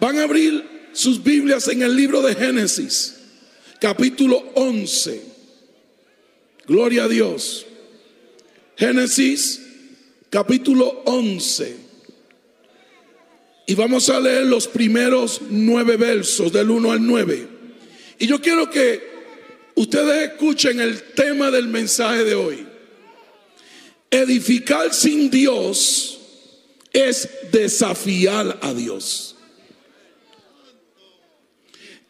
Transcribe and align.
Van 0.00 0.18
a 0.18 0.24
abrir 0.24 0.64
sus 0.92 1.22
Biblias 1.22 1.68
en 1.68 1.82
el 1.82 1.96
libro 1.96 2.22
de 2.22 2.34
Génesis, 2.34 3.16
capítulo 3.80 4.52
11. 4.54 5.22
Gloria 6.66 7.04
a 7.04 7.08
Dios. 7.08 7.66
Génesis, 8.76 9.60
capítulo 10.30 11.02
11. 11.04 11.76
Y 13.66 13.74
vamos 13.74 14.08
a 14.08 14.20
leer 14.20 14.46
los 14.46 14.68
primeros 14.68 15.40
nueve 15.50 15.96
versos, 15.96 16.52
del 16.52 16.70
1 16.70 16.92
al 16.92 17.06
9. 17.06 17.48
Y 18.20 18.26
yo 18.26 18.40
quiero 18.40 18.70
que 18.70 19.02
ustedes 19.74 20.30
escuchen 20.30 20.80
el 20.80 21.02
tema 21.14 21.50
del 21.50 21.68
mensaje 21.68 22.24
de 22.24 22.34
hoy. 22.34 22.66
Edificar 24.10 24.94
sin 24.94 25.30
Dios 25.30 26.18
es 26.92 27.28
desafiar 27.52 28.58
a 28.62 28.72
Dios. 28.72 29.37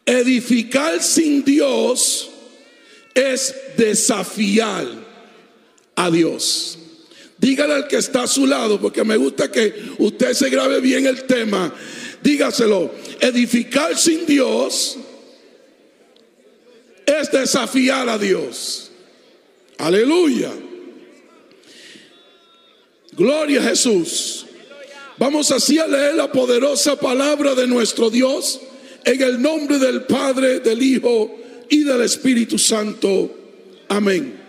Edificar 0.09 1.03
sin 1.03 1.45
Dios 1.45 2.31
es 3.13 3.53
desafiar 3.77 4.87
a 5.95 6.09
Dios. 6.09 6.79
Dígale 7.37 7.75
al 7.75 7.87
que 7.87 7.97
está 7.97 8.23
a 8.23 8.27
su 8.27 8.47
lado, 8.47 8.81
porque 8.81 9.03
me 9.03 9.17
gusta 9.17 9.51
que 9.51 9.71
usted 9.99 10.33
se 10.33 10.49
grabe 10.49 10.79
bien 10.79 11.05
el 11.05 11.25
tema. 11.25 11.71
Dígaselo, 12.23 12.91
edificar 13.19 13.95
sin 13.95 14.25
Dios 14.25 14.97
es 17.05 17.29
desafiar 17.29 18.09
a 18.09 18.17
Dios. 18.17 18.89
Aleluya. 19.77 20.51
Gloria 23.11 23.59
a 23.59 23.63
Jesús. 23.63 24.47
Vamos 25.19 25.51
así 25.51 25.77
a 25.77 25.85
leer 25.85 26.15
la 26.15 26.31
poderosa 26.31 26.99
palabra 26.99 27.53
de 27.53 27.67
nuestro 27.67 28.09
Dios 28.09 28.59
en 29.05 29.21
el 29.21 29.41
nombre 29.41 29.79
del 29.79 30.03
Padre, 30.03 30.59
del 30.59 30.81
Hijo 30.81 31.39
y 31.69 31.83
del 31.83 32.01
Espíritu 32.01 32.57
Santo. 32.57 33.35
Amén. 33.87 34.39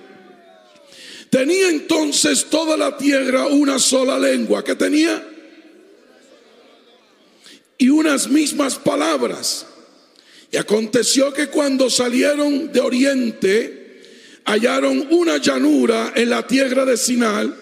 Tenía 1.30 1.68
entonces 1.68 2.46
toda 2.46 2.76
la 2.76 2.96
tierra 2.96 3.46
una 3.46 3.78
sola 3.78 4.18
lengua 4.18 4.64
que 4.64 4.74
tenía 4.74 5.24
y 7.78 7.88
unas 7.88 8.28
mismas 8.28 8.76
palabras. 8.76 9.66
Y 10.52 10.56
aconteció 10.56 11.32
que 11.32 11.46
cuando 11.46 11.88
salieron 11.88 12.72
de 12.72 12.80
oriente, 12.80 13.80
hallaron 14.44 15.06
una 15.10 15.38
llanura 15.38 16.12
en 16.16 16.30
la 16.30 16.46
tierra 16.46 16.84
de 16.84 16.96
Sinal 16.96 17.56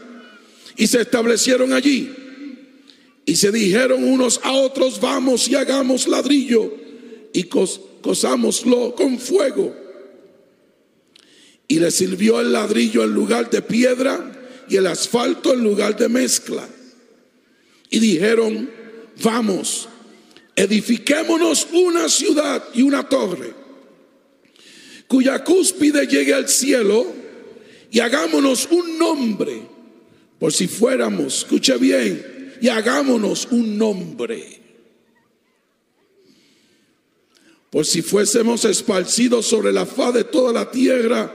y 0.77 0.87
se 0.87 1.03
establecieron 1.03 1.73
allí. 1.75 2.18
Y 3.29 3.37
se 3.37 3.53
dijeron 3.53 4.05
unos 4.05 4.41
a 4.43 4.53
otros, 4.53 4.99
vamos 5.03 5.49
y 5.49 5.55
hagamos 5.55 6.09
ladrillo 6.09 6.73
y 7.35 7.43
cosámoslo 7.43 8.95
con 8.95 9.19
fuego. 9.19 9.77
Y 11.69 11.79
le 11.79 11.91
sirvió 11.91 12.41
el 12.41 12.55
ladrillo 12.55 13.05
en 13.05 13.11
lugar 13.11 13.51
de 13.51 13.61
piedra 13.61 14.33
y 14.67 14.77
el 14.77 14.87
asfalto 14.87 15.53
en 15.53 15.63
lugar 15.63 15.95
de 15.95 16.09
mezcla. 16.09 16.67
Y 17.91 17.99
dijeron, 17.99 18.71
vamos, 19.23 19.91
edifiquémonos 20.57 21.69
una 21.75 22.09
ciudad 22.09 22.65
y 22.73 22.81
una 22.81 23.11
torre, 23.11 23.53
cuya 25.07 25.45
cúspide 25.45 26.07
llegue 26.07 26.33
al 26.33 26.49
cielo, 26.49 27.07
y 27.91 28.01
hagámonos 28.01 28.69
un 28.71 28.99
nombre 28.99 29.61
por 30.39 30.51
si 30.51 30.67
fuéramos, 30.67 31.41
escuche 31.41 31.77
bien, 31.77 32.38
y 32.61 32.69
hagámonos 32.69 33.49
un 33.51 33.79
nombre. 33.79 34.61
Por 37.71 37.85
si 37.85 38.03
fuésemos 38.03 38.65
esparcidos 38.65 39.47
sobre 39.47 39.73
la 39.73 39.85
faz 39.85 40.15
de 40.15 40.25
toda 40.25 40.53
la 40.53 40.71
tierra, 40.71 41.35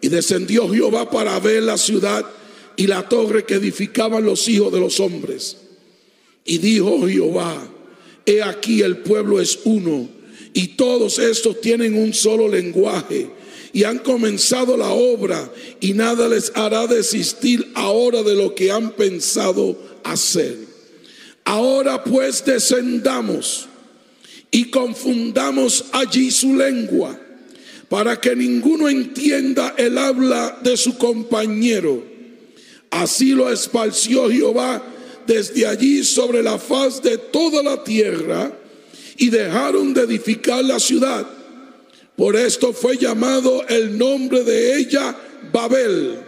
y 0.00 0.08
descendió 0.08 0.68
Jehová 0.68 1.10
para 1.10 1.38
ver 1.40 1.62
la 1.62 1.76
ciudad 1.76 2.24
y 2.76 2.86
la 2.86 3.08
torre 3.08 3.44
que 3.44 3.54
edificaban 3.54 4.24
los 4.24 4.48
hijos 4.48 4.72
de 4.72 4.80
los 4.80 5.00
hombres. 5.00 5.56
Y 6.44 6.58
dijo 6.58 7.06
Jehová, 7.06 7.68
he 8.24 8.42
aquí 8.42 8.82
el 8.82 8.98
pueblo 8.98 9.40
es 9.40 9.58
uno, 9.64 10.08
y 10.54 10.68
todos 10.68 11.18
estos 11.18 11.60
tienen 11.60 11.94
un 11.94 12.14
solo 12.14 12.48
lenguaje 12.48 13.30
y 13.72 13.84
han 13.84 13.98
comenzado 13.98 14.76
la 14.76 14.90
obra 14.90 15.52
y 15.80 15.92
nada 15.92 16.28
les 16.28 16.52
hará 16.54 16.86
desistir 16.86 17.70
ahora 17.74 18.22
de 18.22 18.34
lo 18.34 18.54
que 18.54 18.70
han 18.70 18.92
pensado 18.92 19.76
hacer. 20.04 20.56
Ahora 21.44 22.04
pues 22.04 22.44
descendamos 22.44 23.68
y 24.50 24.70
confundamos 24.70 25.86
allí 25.92 26.30
su 26.30 26.54
lengua 26.54 27.18
para 27.88 28.20
que 28.20 28.36
ninguno 28.36 28.88
entienda 28.88 29.74
el 29.78 29.96
habla 29.96 30.58
de 30.62 30.76
su 30.76 30.98
compañero. 30.98 32.04
Así 32.90 33.30
lo 33.30 33.50
esparció 33.50 34.30
Jehová 34.30 34.82
desde 35.26 35.66
allí 35.66 36.04
sobre 36.04 36.42
la 36.42 36.58
faz 36.58 37.02
de 37.02 37.18
toda 37.18 37.62
la 37.62 37.82
tierra 37.84 38.52
y 39.16 39.30
dejaron 39.30 39.94
de 39.94 40.02
edificar 40.02 40.64
la 40.64 40.78
ciudad 40.78 41.26
por 42.18 42.34
esto 42.34 42.72
fue 42.72 42.96
llamado 42.96 43.64
el 43.68 43.96
nombre 43.96 44.42
de 44.42 44.76
ella 44.76 45.16
Babel, 45.52 46.18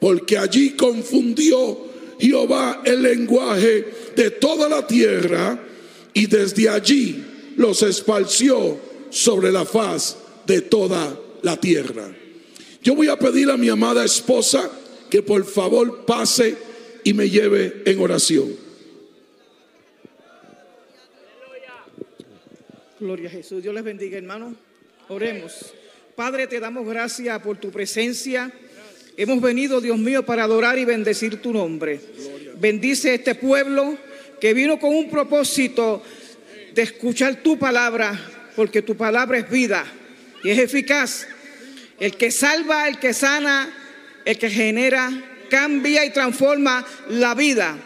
porque 0.00 0.38
allí 0.38 0.70
confundió 0.70 1.78
Jehová 2.18 2.82
el 2.84 3.02
lenguaje 3.02 3.84
de 4.14 4.30
toda 4.32 4.68
la 4.68 4.86
tierra 4.86 5.58
y 6.14 6.26
desde 6.26 6.68
allí 6.68 7.24
los 7.56 7.82
esparció 7.82 8.78
sobre 9.10 9.52
la 9.52 9.64
faz 9.64 10.16
de 10.46 10.62
toda 10.62 11.18
la 11.42 11.60
tierra. 11.60 12.14
Yo 12.82 12.94
voy 12.94 13.08
a 13.08 13.18
pedir 13.18 13.50
a 13.50 13.56
mi 13.56 13.68
amada 13.68 14.04
esposa 14.04 14.70
que 15.10 15.22
por 15.22 15.44
favor 15.44 16.04
pase 16.04 16.56
y 17.04 17.12
me 17.14 17.28
lleve 17.28 17.82
en 17.84 18.00
oración. 18.00 18.66
Gloria 22.98 23.28
a 23.28 23.30
Jesús. 23.30 23.62
Dios 23.62 23.74
les 23.74 23.84
bendiga, 23.84 24.16
hermano. 24.16 24.54
Oremos. 25.08 25.74
Padre, 26.14 26.46
te 26.46 26.58
damos 26.58 26.86
gracias 26.86 27.40
por 27.42 27.58
tu 27.58 27.70
presencia. 27.70 28.50
Hemos 29.18 29.40
venido, 29.40 29.80
Dios 29.80 29.98
mío, 29.98 30.26
para 30.26 30.44
adorar 30.44 30.78
y 30.78 30.84
bendecir 30.84 31.40
tu 31.40 31.52
nombre. 31.52 32.00
Bendice 32.58 33.14
este 33.14 33.34
pueblo 33.34 33.96
que 34.40 34.52
vino 34.52 34.78
con 34.78 34.94
un 34.94 35.08
propósito 35.08 36.02
de 36.74 36.82
escuchar 36.82 37.36
tu 37.36 37.58
palabra, 37.58 38.18
porque 38.54 38.82
tu 38.82 38.94
palabra 38.94 39.38
es 39.38 39.48
vida 39.48 39.86
y 40.44 40.50
es 40.50 40.58
eficaz. 40.58 41.26
El 41.98 42.16
que 42.18 42.30
salva, 42.30 42.88
el 42.88 42.98
que 42.98 43.14
sana, 43.14 43.72
el 44.26 44.36
que 44.36 44.50
genera, 44.50 45.10
cambia 45.48 46.04
y 46.04 46.10
transforma 46.10 46.84
la 47.08 47.34
vida. 47.34 47.78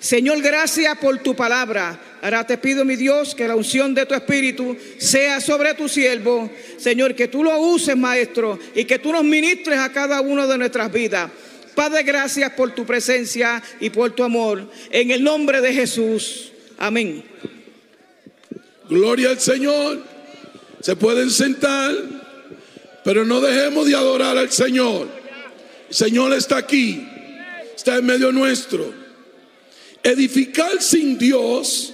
Señor, 0.00 0.42
gracias 0.42 0.98
por 0.98 1.16
tu 1.18 1.34
palabra. 1.34 1.98
Ahora 2.24 2.46
te 2.46 2.56
pido, 2.56 2.86
mi 2.86 2.96
Dios, 2.96 3.34
que 3.34 3.46
la 3.46 3.54
unción 3.54 3.92
de 3.92 4.06
tu 4.06 4.14
Espíritu 4.14 4.74
sea 4.96 5.42
sobre 5.42 5.74
tu 5.74 5.90
siervo. 5.90 6.50
Señor, 6.78 7.14
que 7.14 7.28
tú 7.28 7.44
lo 7.44 7.60
uses, 7.60 7.98
Maestro, 7.98 8.58
y 8.74 8.86
que 8.86 8.98
tú 8.98 9.12
nos 9.12 9.22
ministres 9.22 9.78
a 9.78 9.92
cada 9.92 10.22
uno 10.22 10.46
de 10.46 10.56
nuestras 10.56 10.90
vidas. 10.90 11.30
Padre, 11.74 12.02
gracias 12.02 12.50
por 12.52 12.74
tu 12.74 12.86
presencia 12.86 13.62
y 13.78 13.90
por 13.90 14.12
tu 14.12 14.24
amor. 14.24 14.70
En 14.90 15.10
el 15.10 15.22
nombre 15.22 15.60
de 15.60 15.74
Jesús. 15.74 16.50
Amén. 16.78 17.22
Gloria 18.88 19.28
al 19.28 19.38
Señor. 19.38 20.02
Se 20.80 20.96
pueden 20.96 21.30
sentar, 21.30 21.94
pero 23.04 23.26
no 23.26 23.42
dejemos 23.42 23.84
de 23.84 23.96
adorar 23.96 24.38
al 24.38 24.50
Señor. 24.50 25.08
El 25.90 25.94
Señor 25.94 26.32
está 26.32 26.56
aquí, 26.56 27.06
está 27.76 27.96
en 27.96 28.06
medio 28.06 28.32
nuestro. 28.32 28.94
Edificar 30.02 30.80
sin 30.80 31.18
Dios 31.18 31.93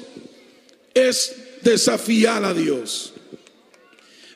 es 0.95 1.37
desafiar 1.63 2.45
a 2.45 2.55
Dios. 2.55 3.13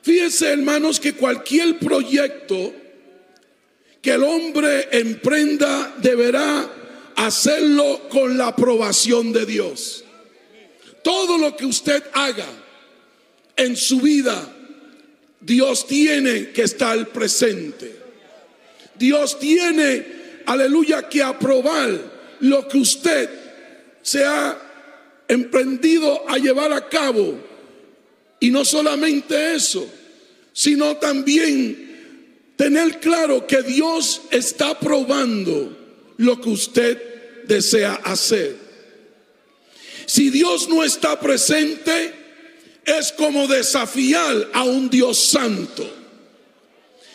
Fíjense, 0.02 0.50
hermanos, 0.50 1.00
que 1.00 1.14
cualquier 1.14 1.78
proyecto 1.78 2.74
que 4.02 4.12
el 4.12 4.22
hombre 4.22 4.88
emprenda 4.92 5.94
deberá 5.96 6.70
hacerlo 7.16 8.02
con 8.10 8.36
la 8.36 8.48
aprobación 8.48 9.32
de 9.32 9.46
Dios. 9.46 10.04
Todo 11.02 11.38
lo 11.38 11.56
que 11.56 11.64
usted 11.64 12.02
haga 12.12 12.46
en 13.56 13.76
su 13.76 14.00
vida, 14.00 14.46
Dios 15.40 15.86
tiene 15.86 16.50
que 16.50 16.62
estar 16.62 17.08
presente. 17.08 17.96
Dios 18.94 19.38
tiene, 19.38 20.06
aleluya, 20.46 21.08
que 21.08 21.22
aprobar 21.22 22.36
lo 22.40 22.68
que 22.68 22.78
usted 22.78 23.30
se 24.02 24.24
ha 24.24 24.63
emprendido 25.28 26.28
a 26.28 26.38
llevar 26.38 26.72
a 26.72 26.88
cabo. 26.88 27.38
Y 28.40 28.50
no 28.50 28.64
solamente 28.64 29.54
eso, 29.54 29.88
sino 30.52 30.96
también 30.96 32.52
tener 32.56 33.00
claro 33.00 33.46
que 33.46 33.62
Dios 33.62 34.22
está 34.30 34.78
probando 34.78 35.76
lo 36.18 36.40
que 36.40 36.48
usted 36.48 37.44
desea 37.46 37.94
hacer. 38.04 38.56
Si 40.06 40.30
Dios 40.30 40.68
no 40.68 40.84
está 40.84 41.18
presente, 41.18 42.12
es 42.84 43.12
como 43.12 43.46
desafiar 43.46 44.50
a 44.52 44.64
un 44.64 44.90
Dios 44.90 45.18
santo. 45.18 45.90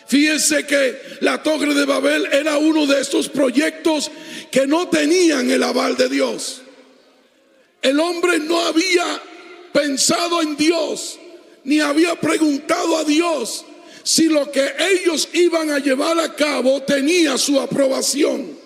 Fíjense 0.08 0.66
que 0.66 1.00
la 1.22 1.44
Torre 1.44 1.76
de 1.76 1.86
Babel 1.86 2.28
era 2.32 2.58
uno 2.58 2.88
de 2.88 3.00
estos 3.00 3.30
proyectos 3.30 4.10
que 4.52 4.66
no 4.66 4.88
tenían 4.90 5.52
el 5.52 5.62
aval 5.62 5.96
de 5.98 6.10
Dios. 6.10 6.64
El 7.82 8.00
hombre 8.00 8.40
no 8.40 8.60
había 8.60 9.22
pensado 9.72 10.42
en 10.42 10.58
Dios, 10.58 11.20
ni 11.64 11.80
había 11.80 12.16
preguntado 12.16 12.98
a 12.98 13.04
Dios 13.04 13.66
si 14.04 14.28
lo 14.28 14.52
que 14.52 14.72
ellos 14.92 15.30
iban 15.34 15.70
a 15.70 15.80
llevar 15.80 16.20
a 16.20 16.34
cabo 16.36 16.82
tenía 16.82 17.38
su 17.38 17.60
aprobación. 17.60 18.58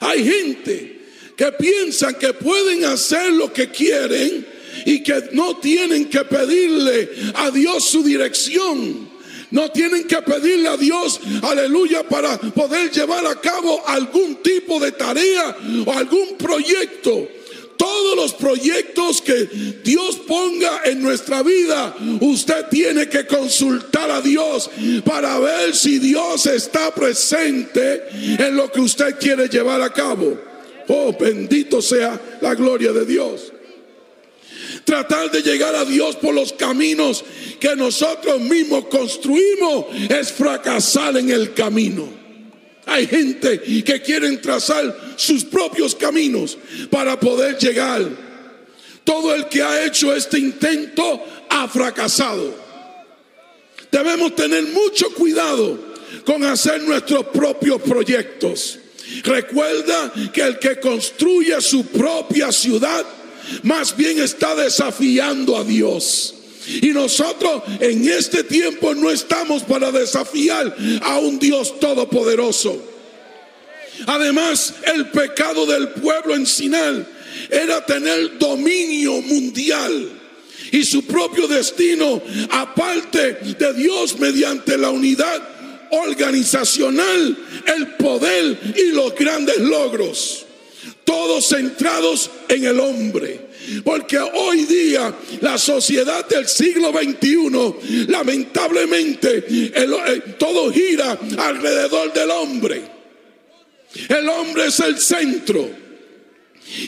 Hay 0.00 0.24
gente 0.24 1.00
que 1.36 1.52
piensan 1.52 2.14
que 2.14 2.32
pueden 2.34 2.84
hacer 2.84 3.32
lo 3.32 3.52
que 3.52 3.70
quieren 3.70 4.46
y 4.84 5.02
que 5.02 5.30
no 5.32 5.58
tienen 5.58 6.08
que 6.08 6.24
pedirle 6.24 7.10
a 7.34 7.50
Dios 7.50 7.84
su 7.84 8.02
dirección. 8.02 9.10
No 9.50 9.70
tienen 9.72 10.04
que 10.04 10.22
pedirle 10.22 10.68
a 10.68 10.76
Dios, 10.76 11.20
aleluya, 11.42 12.04
para 12.04 12.38
poder 12.38 12.90
llevar 12.90 13.26
a 13.26 13.40
cabo 13.40 13.82
algún 13.86 14.36
tipo 14.36 14.78
de 14.78 14.92
tarea 14.92 15.56
o 15.84 15.92
algún 15.92 16.36
proyecto. 16.38 17.28
Todos 17.80 18.14
los 18.14 18.34
proyectos 18.34 19.22
que 19.22 19.48
Dios 19.82 20.20
ponga 20.26 20.82
en 20.84 21.00
nuestra 21.00 21.42
vida, 21.42 21.96
usted 22.20 22.66
tiene 22.70 23.08
que 23.08 23.26
consultar 23.26 24.10
a 24.10 24.20
Dios 24.20 24.68
para 25.02 25.38
ver 25.38 25.74
si 25.74 25.98
Dios 25.98 26.44
está 26.44 26.94
presente 26.94 28.02
en 28.12 28.54
lo 28.54 28.70
que 28.70 28.82
usted 28.82 29.18
quiere 29.18 29.48
llevar 29.48 29.80
a 29.80 29.90
cabo. 29.94 30.38
Oh, 30.88 31.16
bendito 31.18 31.80
sea 31.80 32.20
la 32.42 32.54
gloria 32.54 32.92
de 32.92 33.06
Dios. 33.06 33.50
Tratar 34.84 35.30
de 35.30 35.40
llegar 35.40 35.74
a 35.74 35.86
Dios 35.86 36.16
por 36.16 36.34
los 36.34 36.52
caminos 36.52 37.24
que 37.58 37.74
nosotros 37.76 38.42
mismos 38.42 38.88
construimos 38.88 39.86
es 40.10 40.30
fracasar 40.30 41.16
en 41.16 41.30
el 41.30 41.54
camino. 41.54 42.19
Hay 42.90 43.06
gente 43.06 43.60
que 43.60 44.02
quieren 44.02 44.42
trazar 44.42 45.14
sus 45.14 45.44
propios 45.44 45.94
caminos 45.94 46.58
para 46.90 47.18
poder 47.20 47.56
llegar. 47.56 48.04
Todo 49.04 49.32
el 49.32 49.46
que 49.46 49.62
ha 49.62 49.86
hecho 49.86 50.12
este 50.12 50.40
intento 50.40 51.24
ha 51.48 51.68
fracasado. 51.68 52.52
Debemos 53.92 54.34
tener 54.34 54.64
mucho 54.64 55.14
cuidado 55.14 55.78
con 56.24 56.42
hacer 56.42 56.82
nuestros 56.82 57.26
propios 57.26 57.80
proyectos. 57.80 58.80
Recuerda 59.22 60.12
que 60.32 60.42
el 60.42 60.58
que 60.58 60.80
construye 60.80 61.60
su 61.60 61.86
propia 61.86 62.50
ciudad 62.50 63.06
más 63.62 63.96
bien 63.96 64.20
está 64.20 64.56
desafiando 64.56 65.56
a 65.56 65.62
Dios. 65.62 66.39
Y 66.82 66.88
nosotros 66.88 67.62
en 67.80 68.08
este 68.08 68.44
tiempo 68.44 68.94
no 68.94 69.10
estamos 69.10 69.62
para 69.62 69.90
desafiar 69.90 70.76
a 71.02 71.18
un 71.18 71.38
Dios 71.38 71.78
todopoderoso. 71.80 72.80
Además, 74.06 74.74
el 74.94 75.10
pecado 75.10 75.66
del 75.66 75.88
pueblo 75.90 76.34
en 76.34 76.46
Sinal 76.46 77.06
era 77.50 77.84
tener 77.84 78.38
dominio 78.38 79.20
mundial 79.22 80.10
y 80.72 80.84
su 80.84 81.04
propio 81.04 81.48
destino, 81.48 82.22
aparte 82.50 83.34
de 83.58 83.74
Dios 83.74 84.18
mediante 84.18 84.78
la 84.78 84.90
unidad 84.90 85.42
organizacional, 85.90 87.36
el 87.66 87.88
poder 87.96 88.58
y 88.76 88.92
los 88.92 89.14
grandes 89.14 89.58
logros 89.58 90.46
todos 91.10 91.48
centrados 91.48 92.30
en 92.48 92.64
el 92.64 92.78
hombre. 92.78 93.49
Porque 93.84 94.18
hoy 94.18 94.64
día 94.64 95.14
la 95.40 95.58
sociedad 95.58 96.26
del 96.28 96.48
siglo 96.48 96.92
XXI, 96.92 98.06
lamentablemente, 98.08 99.44
eh, 99.48 100.22
todo 100.38 100.72
gira 100.72 101.18
alrededor 101.38 102.12
del 102.12 102.30
hombre. 102.30 102.82
El 104.08 104.28
hombre 104.28 104.66
es 104.66 104.80
el 104.80 104.98
centro. 104.98 105.68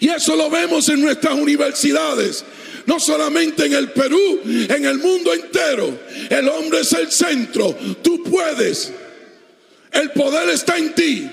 Y 0.01 0.09
eso 0.09 0.37
lo 0.37 0.49
vemos 0.49 0.89
en 0.89 1.01
nuestras 1.01 1.35
universidades. 1.35 2.45
No 2.87 2.99
solamente 2.99 3.67
en 3.67 3.75
el 3.75 3.91
Perú, 3.91 4.41
en 4.45 4.85
el 4.85 4.99
mundo 4.99 5.33
entero. 5.33 6.01
El 6.31 6.49
hombre 6.49 6.81
es 6.81 6.93
el 6.93 7.11
centro. 7.11 7.77
Tú 8.03 8.23
puedes. 8.25 8.93
El 9.93 10.11
poder 10.11 10.49
está 10.49 10.79
en 10.79 10.95
ti. 10.95 11.31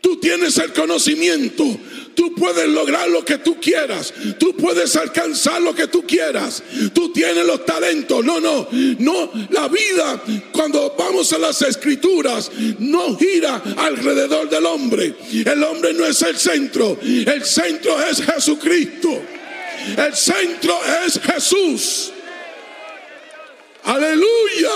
Tú 0.00 0.20
tienes 0.20 0.56
el 0.58 0.72
conocimiento. 0.72 1.64
Tú 2.16 2.34
puedes 2.34 2.66
lograr 2.68 3.08
lo 3.10 3.22
que 3.22 3.36
tú 3.38 3.60
quieras. 3.60 4.12
Tú 4.38 4.56
puedes 4.56 4.96
alcanzar 4.96 5.60
lo 5.60 5.74
que 5.74 5.86
tú 5.86 6.06
quieras. 6.06 6.62
Tú 6.94 7.12
tienes 7.12 7.44
los 7.44 7.66
talentos. 7.66 8.24
No, 8.24 8.40
no, 8.40 8.66
no. 8.98 9.30
La 9.50 9.68
vida, 9.68 10.22
cuando 10.50 10.94
vamos 10.98 11.30
a 11.34 11.38
las 11.38 11.60
escrituras, 11.60 12.50
no 12.78 13.18
gira 13.18 13.62
alrededor 13.76 14.48
del 14.48 14.64
hombre. 14.64 15.14
El 15.44 15.62
hombre 15.62 15.92
no 15.92 16.06
es 16.06 16.22
el 16.22 16.38
centro. 16.38 16.98
El 17.02 17.44
centro 17.44 18.02
es 18.02 18.22
Jesucristo. 18.22 19.10
El 19.98 20.16
centro 20.16 20.80
es 21.04 21.20
Jesús. 21.20 22.12
Aleluya. 23.84 24.70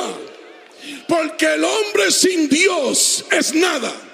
Porque 1.08 1.54
el 1.54 1.64
hombre 1.64 2.10
sin 2.10 2.50
Dios 2.50 3.24
es 3.30 3.54
nada. 3.54 4.09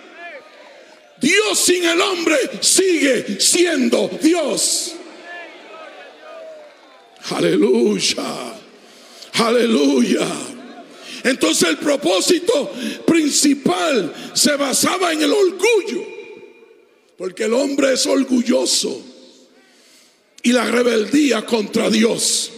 Dios 1.27 1.59
sin 1.59 1.85
el 1.85 2.01
hombre 2.01 2.37
sigue 2.61 3.41
siendo 3.41 4.09
Dios. 4.23 4.93
Aleluya. 7.31 8.55
Aleluya. 9.33 10.25
Entonces 11.25 11.69
el 11.69 11.79
propósito 11.79 12.73
principal 13.05 14.15
se 14.35 14.55
basaba 14.55 15.13
en 15.13 15.23
el 15.23 15.33
orgullo. 15.33 16.07
Porque 17.19 17.47
el 17.47 17.55
hombre 17.55 17.95
es 17.95 18.07
orgulloso. 18.07 19.05
Y 20.45 20.53
la 20.53 20.65
rebeldía 20.67 21.45
contra 21.45 21.91
Dios. 21.91 22.53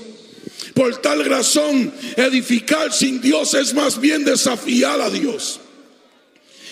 Por 0.75 0.99
tal 0.99 1.25
razón, 1.25 1.91
edificar 2.17 2.93
sin 2.93 3.23
Dios 3.23 3.55
es 3.55 3.73
más 3.73 3.99
bien 3.99 4.27
desafiar 4.27 5.01
a 5.01 5.09
Dios. 5.09 5.61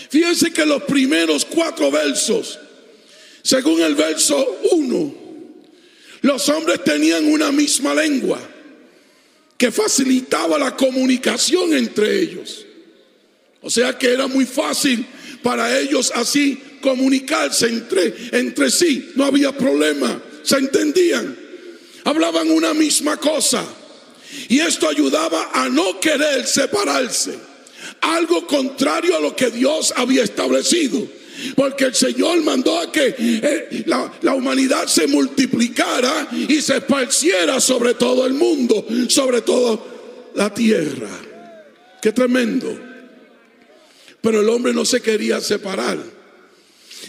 Fíjense 0.08 0.52
que 0.52 0.64
los 0.64 0.82
primeros 0.84 1.44
cuatro 1.44 1.90
versos, 1.90 2.58
según 3.42 3.80
el 3.82 3.94
verso 3.94 4.58
1, 4.72 5.14
los 6.22 6.48
hombres 6.48 6.82
tenían 6.84 7.26
una 7.26 7.52
misma 7.52 7.94
lengua 7.94 8.40
que 9.56 9.70
facilitaba 9.70 10.58
la 10.58 10.76
comunicación 10.76 11.72
entre 11.74 12.20
ellos. 12.20 12.64
O 13.62 13.70
sea 13.70 13.96
que 13.98 14.12
era 14.12 14.26
muy 14.26 14.44
fácil 14.44 15.06
para 15.42 15.78
ellos 15.78 16.12
así 16.14 16.60
comunicarse 16.80 17.66
entre, 17.66 18.14
entre 18.32 18.70
sí. 18.70 19.12
No 19.16 19.24
había 19.24 19.56
problema, 19.56 20.22
se 20.42 20.56
entendían. 20.58 21.36
Hablaban 22.04 22.50
una 22.50 22.74
misma 22.74 23.16
cosa. 23.16 23.64
Y 24.48 24.60
esto 24.60 24.88
ayudaba 24.88 25.50
a 25.52 25.68
no 25.68 25.98
querer 25.98 26.46
separarse 26.46 27.55
algo 28.00 28.46
contrario 28.46 29.16
a 29.16 29.20
lo 29.20 29.34
que 29.34 29.50
Dios 29.50 29.92
había 29.96 30.24
establecido. 30.24 31.06
Porque 31.54 31.84
el 31.84 31.94
Señor 31.94 32.42
mandó 32.42 32.78
a 32.78 32.90
que 32.90 33.14
eh, 33.18 33.84
la, 33.86 34.34
humanidad 34.34 34.86
se 34.86 35.06
multiplicara 35.06 36.28
y 36.32 36.62
se 36.62 36.78
esparciera 36.78 37.60
sobre 37.60 37.94
todo 37.94 38.26
el 38.26 38.32
mundo, 38.32 38.86
sobre 39.08 39.42
toda 39.42 39.78
la 40.34 40.52
tierra. 40.52 41.10
Qué 42.00 42.12
tremendo. 42.12 42.78
Pero 44.20 44.40
el 44.40 44.48
hombre 44.48 44.72
no 44.72 44.84
se 44.84 45.00
quería 45.00 45.40
separar. 45.40 45.98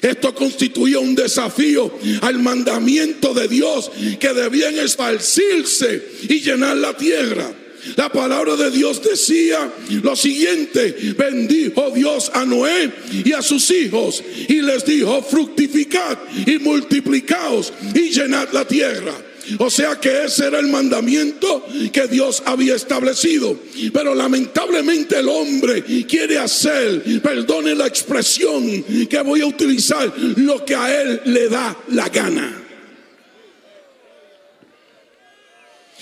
Esto 0.01 0.35
constituía 0.35 0.99
un 0.99 1.15
desafío 1.15 1.91
al 2.21 2.39
mandamiento 2.39 3.33
de 3.33 3.47
Dios 3.47 3.89
que 4.19 4.33
debían 4.33 4.77
esparcirse 4.77 6.05
y 6.23 6.41
llenar 6.41 6.77
la 6.77 6.95
tierra. 6.95 7.49
La 7.95 8.09
palabra 8.09 8.55
de 8.55 8.71
Dios 8.71 9.01
decía 9.01 9.71
lo 10.03 10.15
siguiente, 10.15 10.95
bendijo 11.17 11.91
Dios 11.91 12.31
a 12.33 12.45
Noé 12.45 12.91
y 13.23 13.33
a 13.33 13.41
sus 13.41 13.69
hijos 13.71 14.23
y 14.47 14.61
les 14.61 14.85
dijo, 14.85 15.21
fructificad 15.23 16.17
y 16.45 16.57
multiplicaos 16.59 17.73
y 17.93 18.09
llenad 18.09 18.49
la 18.51 18.67
tierra. 18.67 19.13
O 19.59 19.69
sea 19.69 19.99
que 19.99 20.25
ese 20.25 20.47
era 20.47 20.59
el 20.59 20.67
mandamiento 20.67 21.65
que 21.93 22.07
Dios 22.07 22.43
había 22.45 22.75
establecido. 22.75 23.57
Pero 23.93 24.13
lamentablemente 24.13 25.19
el 25.19 25.29
hombre 25.29 25.83
quiere 26.05 26.37
hacer, 26.37 27.21
perdone 27.21 27.73
la 27.73 27.87
expresión 27.87 28.83
que 29.07 29.21
voy 29.21 29.41
a 29.41 29.45
utilizar, 29.45 30.13
lo 30.17 30.65
que 30.65 30.75
a 30.75 31.01
él 31.01 31.21
le 31.25 31.47
da 31.47 31.77
la 31.89 32.09
gana. 32.09 32.63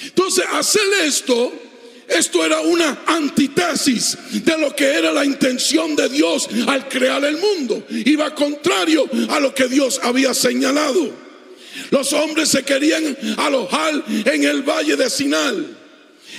Entonces, 0.04 0.46
hacer 0.51 0.84
esto 1.04 1.54
esto 2.08 2.46
era 2.46 2.62
una 2.62 3.04
antítesis 3.08 4.18
de 4.32 4.58
lo 4.58 4.76
que 4.76 4.86
era 4.86 5.12
la 5.12 5.26
intención 5.26 5.96
de 5.96 6.10
Dios 6.10 6.48
al 6.68 6.88
crear 6.88 7.24
el 7.26 7.38
mundo. 7.38 7.84
Iba 7.90 8.34
contrario 8.36 9.10
a 9.30 9.40
lo 9.40 9.54
que 9.54 9.68
Dios 9.68 10.00
había 10.04 10.34
señalado. 10.34 11.26
Los 11.92 12.14
hombres 12.14 12.50
se 12.50 12.64
querían 12.64 13.18
alojar 13.38 14.04
en 14.08 14.44
el 14.44 14.62
valle 14.62 14.96
de 14.96 15.10
Sinal. 15.10 15.78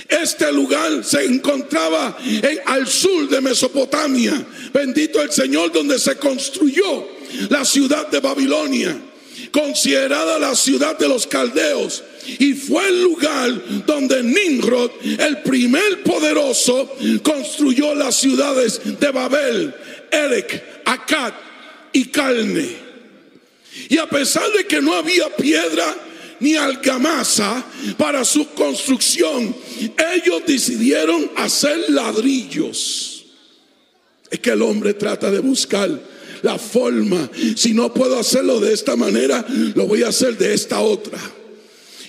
Este 0.07 0.51
lugar 0.51 1.03
se 1.03 1.25
encontraba 1.25 2.17
al 2.65 2.87
sur 2.87 3.27
de 3.27 3.41
Mesopotamia. 3.41 4.45
Bendito 4.73 5.21
el 5.21 5.31
Señor 5.31 5.71
donde 5.71 5.99
se 5.99 6.15
construyó 6.15 7.07
la 7.49 7.65
ciudad 7.65 8.07
de 8.07 8.19
Babilonia, 8.19 8.97
considerada 9.51 10.39
la 10.39 10.55
ciudad 10.55 10.97
de 10.97 11.07
los 11.07 11.27
caldeos. 11.27 12.03
Y 12.39 12.53
fue 12.53 12.87
el 12.89 13.03
lugar 13.03 13.85
donde 13.85 14.21
Nimrod, 14.23 14.91
el 15.03 15.41
primer 15.43 16.03
poderoso, 16.03 16.95
construyó 17.23 17.95
las 17.95 18.15
ciudades 18.15 18.81
de 18.99 19.11
Babel, 19.11 19.73
Erech, 20.11 20.63
Akkad 20.85 21.33
y 21.93 22.05
Calne. 22.05 22.87
Y 23.89 23.97
a 23.97 24.09
pesar 24.09 24.51
de 24.51 24.65
que 24.65 24.81
no 24.81 24.93
había 24.93 25.33
piedra 25.35 25.95
ni 26.39 26.55
algamasa 26.55 27.65
para 27.97 28.23
su 28.25 28.49
construcción, 28.49 29.55
ellos 30.13 30.41
decidieron 30.45 31.31
hacer 31.35 31.89
ladrillos. 31.89 33.25
Es 34.29 34.39
que 34.39 34.51
el 34.51 34.61
hombre 34.61 34.93
trata 34.93 35.31
de 35.31 35.39
buscar 35.39 35.89
la 36.47 36.57
forma. 36.57 37.29
Si 37.55 37.73
no 37.73 37.93
puedo 37.93 38.17
hacerlo 38.17 38.61
de 38.61 38.73
esta 38.73 38.95
manera, 38.95 39.45
lo 39.75 39.85
voy 39.85 40.03
a 40.03 40.07
hacer 40.07 40.37
de 40.37 40.53
esta 40.53 40.79
otra. 40.79 41.19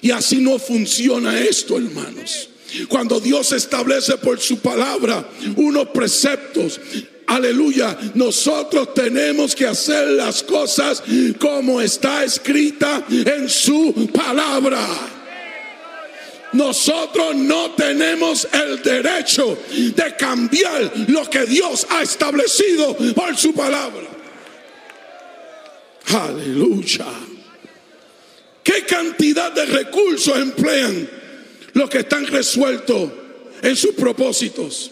Y 0.00 0.12
así 0.12 0.36
no 0.36 0.60
funciona 0.60 1.40
esto, 1.40 1.76
hermanos. 1.76 2.48
Cuando 2.88 3.18
Dios 3.18 3.50
establece 3.50 4.16
por 4.18 4.38
su 4.38 4.58
palabra 4.58 5.28
unos 5.56 5.88
preceptos, 5.88 6.80
aleluya, 7.26 7.98
nosotros 8.14 8.94
tenemos 8.94 9.56
que 9.56 9.66
hacer 9.66 10.06
las 10.10 10.44
cosas 10.44 11.02
como 11.40 11.80
está 11.80 12.22
escrita 12.22 13.04
en 13.10 13.48
su 13.48 14.08
palabra. 14.12 14.86
Nosotros 16.52 17.34
no 17.34 17.72
tenemos 17.72 18.46
el 18.52 18.82
derecho 18.82 19.58
de 19.70 20.16
cambiar 20.16 20.92
lo 21.08 21.28
que 21.28 21.44
Dios 21.44 21.86
ha 21.90 22.02
establecido 22.02 22.96
por 23.14 23.36
su 23.36 23.52
palabra. 23.52 24.17
Aleluya. 26.14 27.06
¿Qué 28.62 28.84
cantidad 28.84 29.52
de 29.52 29.66
recursos 29.66 30.36
emplean 30.36 31.08
los 31.74 31.90
que 31.90 31.98
están 31.98 32.26
resueltos 32.26 33.10
en 33.62 33.76
sus 33.76 33.94
propósitos? 33.94 34.90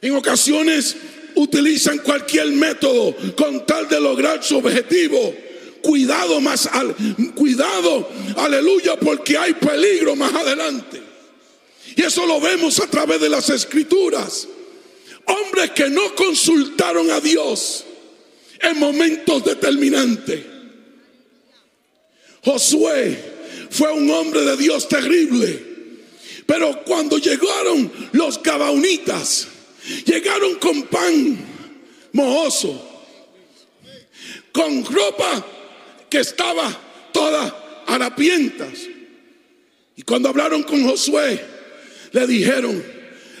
En 0.00 0.14
ocasiones 0.14 0.96
utilizan 1.34 1.98
cualquier 1.98 2.48
método 2.48 3.14
con 3.36 3.64
tal 3.66 3.88
de 3.88 4.00
lograr 4.00 4.42
su 4.42 4.58
objetivo. 4.58 5.34
Cuidado 5.82 6.40
más 6.40 6.66
al, 6.66 6.94
cuidado, 7.34 8.08
aleluya, 8.36 8.98
porque 8.98 9.38
hay 9.38 9.54
peligro 9.54 10.16
más 10.16 10.34
adelante. 10.34 11.00
Y 11.96 12.02
eso 12.02 12.26
lo 12.26 12.40
vemos 12.40 12.80
a 12.80 12.86
través 12.88 13.20
de 13.20 13.28
las 13.28 13.48
escrituras. 13.48 14.48
Hombres 15.24 15.70
que 15.70 15.88
no 15.88 16.14
consultaron 16.14 17.10
a 17.10 17.20
Dios 17.20 17.84
en 18.60 18.78
momentos 18.78 19.44
determinantes. 19.44 20.40
Josué 22.44 23.18
fue 23.70 23.92
un 23.92 24.10
hombre 24.10 24.42
de 24.42 24.56
Dios 24.56 24.88
terrible. 24.88 25.68
Pero 26.46 26.82
cuando 26.84 27.18
llegaron 27.18 27.92
los 28.12 28.42
gabaonitas, 28.42 29.48
llegaron 30.06 30.54
con 30.54 30.84
pan 30.84 31.38
mohoso, 32.12 33.04
con 34.50 34.82
ropa 34.84 35.46
que 36.08 36.20
estaba 36.20 36.74
toda 37.12 37.84
harapientas. 37.86 38.88
Y 39.94 40.02
cuando 40.02 40.30
hablaron 40.30 40.62
con 40.62 40.82
Josué, 40.84 41.38
le 42.12 42.26
dijeron, 42.26 42.82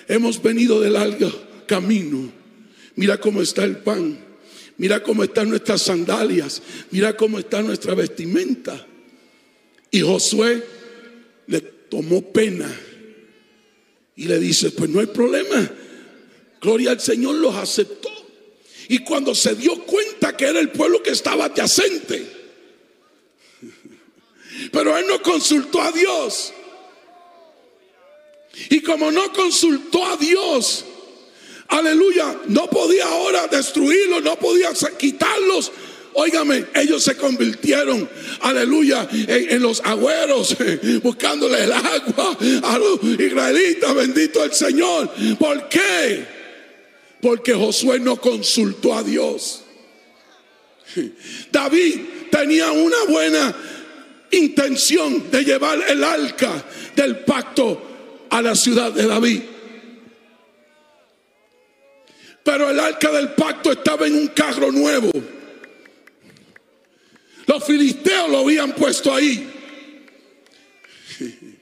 hemos 0.06 0.42
venido 0.42 0.78
de 0.80 0.90
largo 0.90 1.32
camino. 1.66 2.30
Mira 2.96 3.18
cómo 3.18 3.40
está 3.40 3.64
el 3.64 3.78
pan. 3.78 4.27
Mira 4.78 5.02
cómo 5.02 5.24
están 5.24 5.50
nuestras 5.50 5.82
sandalias. 5.82 6.62
Mira 6.90 7.16
cómo 7.16 7.38
está 7.38 7.62
nuestra 7.62 7.94
vestimenta. 7.94 8.86
Y 9.90 10.00
Josué 10.00 10.64
le 11.46 11.60
tomó 11.60 12.22
pena 12.32 12.70
y 14.14 14.24
le 14.24 14.38
dice, 14.38 14.70
pues 14.70 14.88
no 14.88 15.00
hay 15.00 15.06
problema. 15.06 15.70
Gloria 16.60 16.92
al 16.92 17.00
Señor 17.00 17.36
los 17.36 17.54
aceptó. 17.56 18.08
Y 18.88 19.00
cuando 19.00 19.34
se 19.34 19.54
dio 19.54 19.84
cuenta 19.84 20.36
que 20.36 20.46
era 20.46 20.60
el 20.60 20.70
pueblo 20.70 21.02
que 21.02 21.10
estaba 21.10 21.46
adyacente, 21.46 22.26
pero 24.72 24.96
él 24.96 25.06
no 25.08 25.20
consultó 25.22 25.82
a 25.82 25.92
Dios. 25.92 26.52
Y 28.70 28.80
como 28.80 29.10
no 29.10 29.32
consultó 29.32 30.04
a 30.06 30.16
Dios, 30.16 30.84
aleluya, 31.68 32.40
no 32.48 32.68
podía 32.68 33.06
ahora 33.06 33.46
destruirlos, 33.46 34.22
no 34.22 34.36
podía 34.36 34.70
quitarlos. 34.98 35.72
Óigame, 36.14 36.66
ellos 36.74 37.04
se 37.04 37.16
convirtieron, 37.16 38.08
aleluya, 38.40 39.08
en, 39.12 39.62
los 39.62 39.80
agüeros, 39.84 40.56
buscándole 41.02 41.62
el 41.64 41.72
agua 41.72 42.36
a 42.64 42.78
los 42.78 43.20
israelitas, 43.20 43.94
bendito 43.94 44.42
el 44.42 44.52
Señor. 44.52 45.12
¿Por 45.38 45.68
qué? 45.68 46.26
Porque 47.20 47.54
Josué 47.54 48.00
no 48.00 48.20
consultó 48.20 48.94
a 48.94 49.04
Dios. 49.04 49.62
David 51.52 52.00
tenía 52.30 52.72
una 52.72 53.04
buena 53.08 53.54
intención 54.30 55.30
de 55.30 55.44
llevar 55.44 55.78
el 55.88 56.02
arca 56.02 56.64
del 56.96 57.18
pacto 57.20 57.80
a 58.30 58.42
la 58.42 58.54
ciudad 58.54 58.92
de 58.92 59.06
David. 59.06 59.42
Pero 62.42 62.70
el 62.70 62.80
arca 62.80 63.10
del 63.12 63.30
pacto 63.30 63.72
estaba 63.72 64.06
en 64.06 64.14
un 64.14 64.28
carro 64.28 64.72
nuevo. 64.72 65.10
Los 67.46 67.64
filisteos 67.64 68.30
lo 68.30 68.38
habían 68.40 68.74
puesto 68.74 69.14
ahí. 69.14 69.48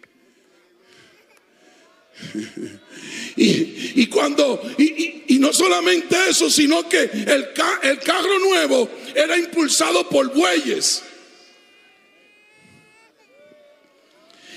Y, 3.39 4.07
cuando, 4.07 4.63
y, 4.79 5.39
no 5.39 5.53
solamente 5.53 6.17
eso, 6.31 6.49
sino 6.49 6.89
que 6.89 7.03
el, 7.03 7.49
el 7.83 7.99
carro 7.99 8.39
nuevo 8.39 8.89
era 9.15 9.37
impulsado 9.37 10.09
por 10.09 10.33
bueyes. 10.33 11.03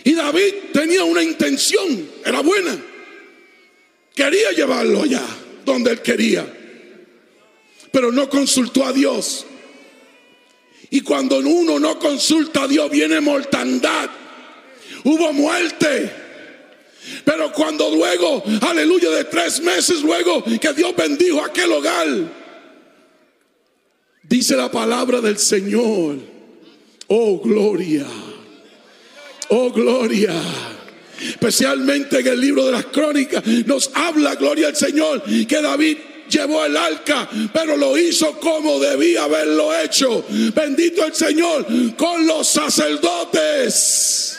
Y 0.06 0.14
David 0.14 0.54
tenía 0.72 1.04
una 1.04 1.22
intención, 1.22 2.10
era 2.26 2.40
buena. 2.40 2.82
Quería 4.16 4.52
llevarlo 4.52 5.04
allá 5.04 5.22
donde 5.70 5.92
él 5.92 6.02
quería. 6.02 6.46
Pero 7.92 8.12
no 8.12 8.30
consultó 8.30 8.86
a 8.86 8.94
Dios. 8.94 9.46
Y 10.90 11.02
cuando 11.02 11.38
uno 11.38 11.80
no 11.80 12.00
consulta 12.00 12.64
a 12.64 12.68
Dios 12.68 12.90
viene 12.90 13.20
mortandad. 13.22 14.10
Hubo 15.04 15.34
muerte. 15.34 16.12
Pero 17.24 17.52
cuando 17.52 17.90
luego, 17.90 18.44
aleluya, 18.62 19.10
de 19.10 19.26
tres 19.26 19.62
meses 19.62 20.02
luego 20.02 20.44
que 20.44 20.74
Dios 20.74 20.96
bendijo 20.96 21.44
aquel 21.44 21.72
hogar, 21.72 22.08
dice 24.24 24.56
la 24.56 24.70
palabra 24.70 25.22
del 25.22 25.38
Señor, 25.38 26.18
oh 27.08 27.40
gloria, 27.40 28.06
oh 29.50 29.72
gloria. 29.72 30.34
Especialmente 31.22 32.20
en 32.20 32.28
el 32.28 32.40
libro 32.40 32.66
de 32.66 32.72
las 32.72 32.86
crónicas 32.86 33.46
nos 33.66 33.92
habla, 33.94 34.36
gloria 34.36 34.68
al 34.68 34.76
Señor, 34.76 35.24
que 35.24 35.62
David 35.62 35.98
llevó 36.30 36.66
el 36.66 36.78
arca, 36.78 37.30
pero 37.52 37.76
lo 37.76 37.98
hizo 37.98 38.40
como 38.40 38.80
debía 38.80 39.24
haberlo 39.24 39.78
hecho. 39.80 40.26
Bendito 40.56 41.06
el 41.06 41.14
Señor 41.14 41.66
con 41.96 42.26
los 42.26 42.48
sacerdotes. 42.48 44.38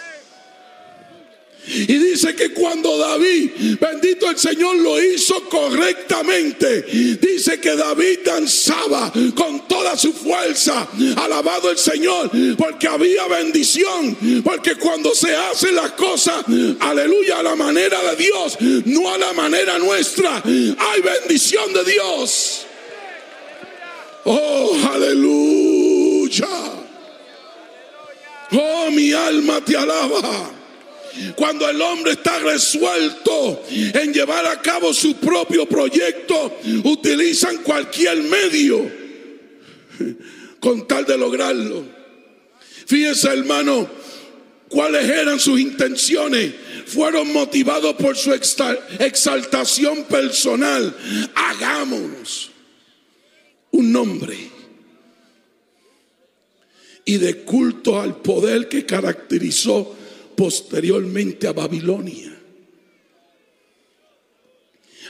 Y 1.72 1.98
dice 1.98 2.34
que 2.34 2.50
cuando 2.50 2.98
David, 2.98 3.78
bendito 3.80 4.28
el 4.28 4.38
Señor, 4.38 4.76
lo 4.76 5.00
hizo 5.00 5.48
correctamente, 5.48 6.82
dice 6.82 7.60
que 7.60 7.76
David 7.76 8.20
danzaba 8.24 9.12
con 9.34 9.68
toda 9.68 9.96
su 9.96 10.12
fuerza, 10.12 10.88
alabado 11.16 11.70
el 11.70 11.78
Señor, 11.78 12.30
porque 12.56 12.88
había 12.88 13.26
bendición, 13.28 14.16
porque 14.42 14.74
cuando 14.76 15.14
se 15.14 15.34
hacen 15.34 15.76
las 15.76 15.92
cosas, 15.92 16.44
aleluya, 16.80 17.38
a 17.38 17.42
la 17.42 17.54
manera 17.56 17.98
de 18.10 18.16
Dios, 18.16 18.56
no 18.86 19.12
a 19.12 19.18
la 19.18 19.32
manera 19.32 19.78
nuestra, 19.78 20.42
hay 20.44 21.00
bendición 21.02 21.72
de 21.72 21.84
Dios. 21.84 22.66
Oh, 24.24 24.76
aleluya. 24.92 26.48
Oh, 28.52 28.90
mi 28.90 29.12
alma 29.12 29.60
te 29.64 29.76
alaba. 29.76 30.59
Cuando 31.36 31.68
el 31.68 31.80
hombre 31.80 32.12
está 32.12 32.38
resuelto 32.38 33.62
en 33.70 34.12
llevar 34.12 34.46
a 34.46 34.60
cabo 34.60 34.92
su 34.92 35.16
propio 35.16 35.66
proyecto, 35.66 36.58
utilizan 36.84 37.58
cualquier 37.58 38.18
medio 38.18 38.90
con 40.60 40.86
tal 40.86 41.04
de 41.04 41.18
lograrlo. 41.18 41.84
Fíjese, 42.86 43.28
hermano, 43.28 43.88
cuáles 44.68 45.08
eran 45.08 45.38
sus 45.38 45.60
intenciones. 45.60 46.52
Fueron 46.86 47.32
motivados 47.32 47.94
por 47.96 48.16
su 48.16 48.32
exaltación 48.32 50.04
personal. 50.04 50.96
Hagámonos 51.34 52.50
un 53.72 53.92
nombre 53.92 54.36
y 57.04 57.16
de 57.16 57.38
culto 57.38 58.00
al 58.00 58.16
poder 58.16 58.68
que 58.68 58.84
caracterizó 58.86 59.96
posteriormente 60.40 61.46
a 61.46 61.52
Babilonia. 61.52 62.34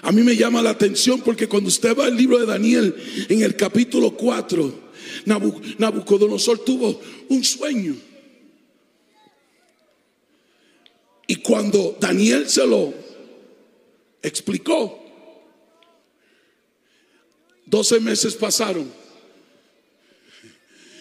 A 0.02 0.10
mí 0.10 0.22
me 0.22 0.34
llama 0.34 0.60
la 0.60 0.70
atención 0.70 1.20
porque 1.20 1.46
cuando 1.46 1.68
usted 1.68 1.96
va 1.96 2.06
al 2.06 2.16
libro 2.16 2.36
de 2.40 2.46
Daniel 2.46 2.96
en 3.28 3.42
el 3.42 3.54
capítulo 3.54 4.16
4, 4.16 4.90
Nabucodonosor 5.78 6.64
tuvo 6.64 7.00
un 7.28 7.44
sueño. 7.44 7.94
Y 11.28 11.36
cuando 11.36 11.96
Daniel 12.00 12.48
se 12.48 12.66
lo 12.66 12.92
explicó, 14.20 15.00
12 17.66 18.00
meses 18.00 18.34
pasaron. 18.34 18.92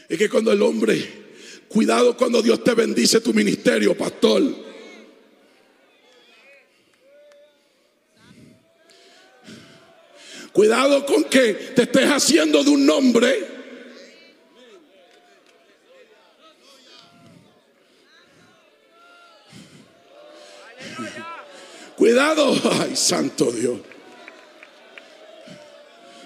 Es 0.08 0.20
que 0.20 0.30
cuando 0.30 0.52
el 0.52 0.62
hombre, 0.62 1.29
cuidado 1.70 2.18
cuando 2.18 2.42
Dios 2.42 2.64
te 2.64 2.74
bendice 2.74 3.22
tu 3.22 3.34
ministerio, 3.34 3.96
pastor. 3.96 4.44
Cuidado 10.52 11.06
con 11.06 11.24
que 11.26 11.54
te 11.54 11.84
estés 11.84 12.10
haciendo 12.10 12.64
de 12.64 12.70
un 12.72 12.86
nombre. 12.86 13.48
Cuidado, 21.96 22.54
ay, 22.82 22.96
santo 22.96 23.52
Dios. 23.52 23.80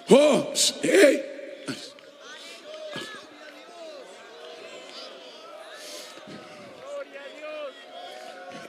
Oh, 0.09 0.53
hey. 0.81 1.32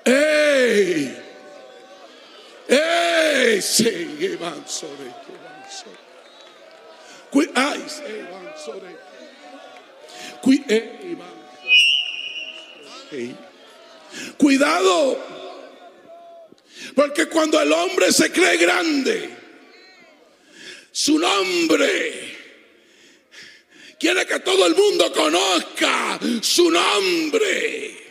¡Ey! 0.05 1.17
¡Ey! 2.69 3.63
Sí, 3.63 4.39
sobre. 4.67 5.25
Cuidado, 14.37 15.19
porque 16.95 17.27
cuando 17.27 17.61
el 17.61 17.73
hombre 17.73 18.13
se 18.13 18.31
cree 18.31 18.57
grande, 18.57 19.31
su 20.93 21.19
nombre 21.19 22.37
quiere 23.99 24.27
que 24.27 24.41
todo 24.41 24.67
el 24.67 24.75
mundo 24.75 25.13
conozca 25.13 26.21
su 26.43 26.71
nombre. 26.71 28.04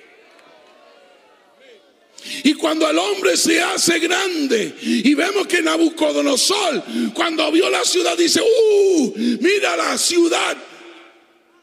Y 2.44 2.54
cuando 2.56 2.90
el 2.90 2.98
hombre 2.98 3.38
se 3.38 3.62
hace 3.62 4.00
grande 4.00 4.76
y 4.82 5.14
vemos 5.14 5.48
que 5.48 5.62
Nabucodonosor, 5.62 6.84
cuando 7.14 7.50
vio 7.52 7.70
la 7.70 7.84
ciudad, 7.86 8.18
dice, 8.18 8.42
uh, 8.42 9.14
mira 9.40 9.78
la 9.78 9.98
ciudad 9.98 10.58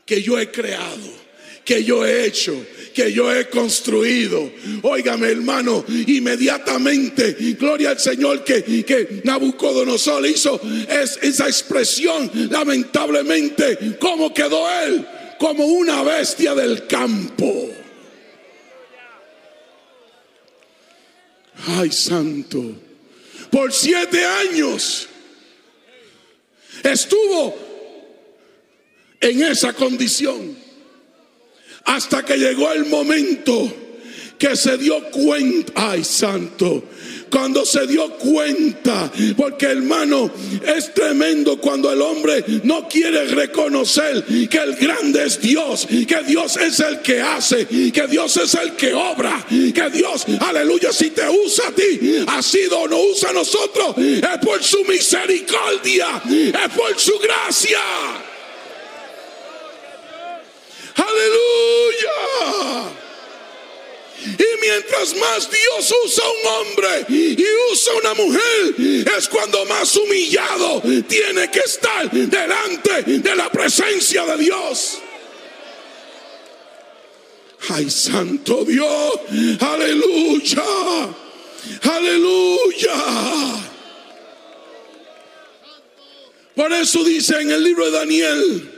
que 0.06 0.22
yo 0.22 0.38
he 0.38 0.50
creado, 0.50 1.12
que 1.64 1.84
yo 1.84 2.04
he 2.04 2.25
hecho, 2.25 2.64
que 2.94 3.12
yo 3.12 3.30
he 3.30 3.50
construido. 3.50 4.50
Óigame, 4.82 5.28
hermano, 5.28 5.84
inmediatamente, 5.88 7.37
gloria 7.58 7.90
al 7.90 7.99
Señor, 7.99 8.42
que, 8.42 8.62
que 8.84 9.20
Nabucodonosor 9.24 10.26
hizo 10.26 10.61
es, 10.88 11.18
esa 11.20 11.46
expresión, 11.46 12.31
lamentablemente, 12.50 13.98
como 14.00 14.33
quedó 14.33 14.66
él, 14.83 15.07
como 15.38 15.66
una 15.66 16.02
bestia 16.02 16.55
del 16.55 16.87
campo. 16.87 17.70
Ay, 21.66 21.90
santo. 21.92 22.75
Por 23.51 23.73
siete 23.73 24.25
años 24.25 25.09
estuvo 26.83 27.57
en 29.20 29.42
esa 29.42 29.73
condición. 29.73 30.57
Hasta 31.85 32.25
que 32.25 32.37
llegó 32.37 32.73
el 32.73 32.87
momento 32.87 33.73
que 34.38 34.57
se 34.57 34.79
dio 34.79 35.03
cuenta, 35.11 35.73
ay 35.77 36.05
santo, 36.05 36.85
cuando 37.31 37.64
se 37.64 37.87
dio 37.87 38.11
cuenta, 38.16 39.11
porque 39.37 39.66
hermano, 39.66 40.31
es 40.77 40.93
tremendo 40.93 41.59
cuando 41.59 41.93
el 41.93 42.03
hombre 42.03 42.45
no 42.64 42.88
quiere 42.88 43.27
reconocer 43.27 44.25
que 44.49 44.59
el 44.59 44.75
grande 44.77 45.25
es 45.25 45.40
Dios, 45.40 45.87
que 45.87 46.23
Dios 46.27 46.57
es 46.57 46.81
el 46.81 47.01
que 47.01 47.21
hace, 47.21 47.66
que 47.66 48.07
Dios 48.09 48.37
es 48.37 48.55
el 48.55 48.75
que 48.75 48.95
obra, 48.95 49.47
que 49.49 49.90
Dios, 49.93 50.27
aleluya, 50.40 50.93
si 50.93 51.11
te 51.11 51.29
usa 51.29 51.69
a 51.69 51.73
ti, 51.73 52.25
ha 52.27 52.43
sido 52.43 52.81
o 52.81 52.88
no 52.88 53.01
usa 53.01 53.31
a 53.31 53.33
nosotros, 53.33 53.97
es 53.99 54.38
por 54.45 54.62
su 54.62 54.85
misericordia, 54.85 56.23
es 56.29 56.69
por 56.77 56.99
su 56.99 57.19
gracia. 57.19 57.79
Aleluya. 60.97 62.99
Y 64.24 64.61
mientras 64.61 65.16
más 65.16 65.48
Dios 65.50 65.94
usa 66.04 66.24
un 66.28 66.46
hombre 66.46 67.06
y 67.09 67.44
usa 67.72 67.94
una 67.94 68.14
mujer, 68.14 69.06
es 69.16 69.28
cuando 69.28 69.64
más 69.66 69.96
humillado 69.96 70.83
tiene 71.09 71.50
que 71.50 71.61
estar 71.61 72.11
delante 72.11 73.02
de 73.02 73.37
la 73.37 73.50
presencia 73.50 74.26
de 74.26 74.37
Dios. 74.37 74.98
Ay, 77.70 77.90
santo 77.90 78.64
Dios, 78.64 79.14
aleluya, 79.61 80.64
aleluya. 81.83 82.94
Por 86.54 86.72
eso 86.72 87.04
dice 87.04 87.40
en 87.40 87.52
el 87.52 87.62
libro 87.62 87.87
de 87.87 87.90
Daniel, 87.92 88.70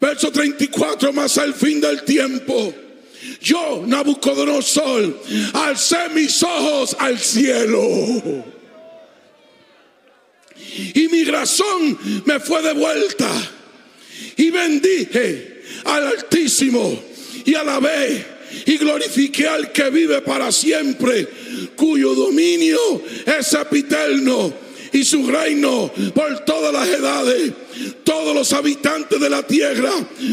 verso 0.00 0.30
34, 0.30 1.12
más 1.14 1.38
al 1.38 1.54
fin 1.54 1.80
del 1.80 2.02
tiempo 2.04 2.74
yo, 3.40 3.84
Nabucodonosor, 3.86 5.22
alcé 5.54 6.08
mis 6.14 6.42
ojos 6.42 6.96
al 6.98 7.18
cielo. 7.18 8.44
Y 10.94 11.08
mi 11.08 11.24
razón 11.24 11.98
me 12.24 12.40
fue 12.40 12.62
devuelta. 12.62 13.30
Y 14.36 14.50
bendije 14.50 15.62
al 15.84 16.06
Altísimo 16.06 17.02
y 17.44 17.54
alabé 17.54 18.24
y 18.66 18.76
glorifiqué 18.76 19.48
al 19.48 19.72
que 19.72 19.90
vive 19.90 20.20
para 20.22 20.50
siempre, 20.52 21.28
cuyo 21.76 22.14
dominio 22.14 22.78
es 23.26 23.52
epiterno 23.52 24.52
y 24.92 25.04
su 25.04 25.26
reino 25.28 25.92
por 26.14 26.44
todas 26.44 26.72
las 26.72 26.88
edades. 26.88 27.52
Todos 28.04 28.34
los 28.34 28.52
habitantes 28.52 29.20
de 29.20 29.30
la 29.30 29.42
tierra 29.42 29.92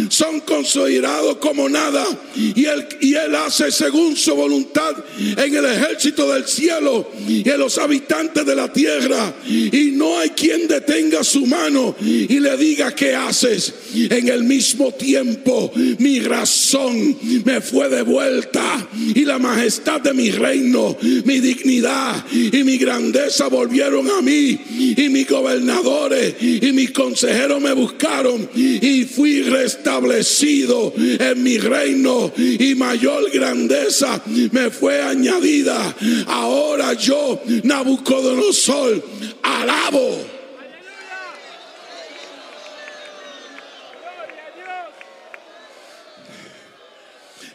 son 0.09 0.39
considerados 0.41 1.37
como 1.37 1.69
nada 1.69 2.05
y 2.35 2.65
él, 2.65 2.87
y 3.01 3.13
él 3.15 3.35
hace 3.35 3.71
según 3.71 4.15
su 4.15 4.33
voluntad 4.35 4.95
en 5.37 5.55
el 5.55 5.65
ejército 5.65 6.31
del 6.31 6.47
cielo 6.47 7.11
y 7.27 7.47
en 7.47 7.59
los 7.59 7.77
habitantes 7.77 8.45
de 8.45 8.55
la 8.55 8.71
tierra. 8.71 9.33
Y 9.47 9.91
no 9.93 10.17
hay 10.17 10.29
quien 10.29 10.67
detenga 10.67 11.23
su 11.23 11.45
mano 11.45 11.95
y 12.01 12.39
le 12.39 12.57
diga 12.57 12.93
qué 12.95 13.15
haces. 13.15 13.73
En 13.93 14.27
el 14.29 14.43
mismo 14.43 14.91
tiempo 14.93 15.71
mi 15.99 16.19
razón 16.19 17.17
me 17.43 17.61
fue 17.61 17.89
devuelta 17.89 18.87
y 19.13 19.25
la 19.25 19.39
majestad 19.39 20.01
de 20.01 20.13
mi 20.13 20.31
reino, 20.31 20.97
mi 21.01 21.39
dignidad 21.39 22.25
y 22.31 22.63
mi 22.63 22.77
grandeza 22.77 23.47
volvieron 23.47 24.09
a 24.09 24.21
mí 24.21 24.59
y 24.97 25.09
mis 25.09 25.27
gobernadores 25.27 26.35
y 26.41 26.71
mis 26.71 26.91
consejeros 26.91 27.34
me 27.59 27.73
buscaron 27.73 28.49
y 28.55 29.03
fui 29.03 29.43
restablecido 29.43 30.93
en 30.95 31.43
mi 31.43 31.57
reino 31.57 32.31
y 32.37 32.75
mayor 32.75 33.29
grandeza 33.29 34.21
me 34.51 34.69
fue 34.69 35.01
añadida. 35.01 35.95
Ahora 36.27 36.93
yo, 36.93 37.41
Nabucodonosor, 37.63 39.03
alabo. 39.43 40.25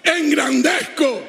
Engrandezco 0.04 1.22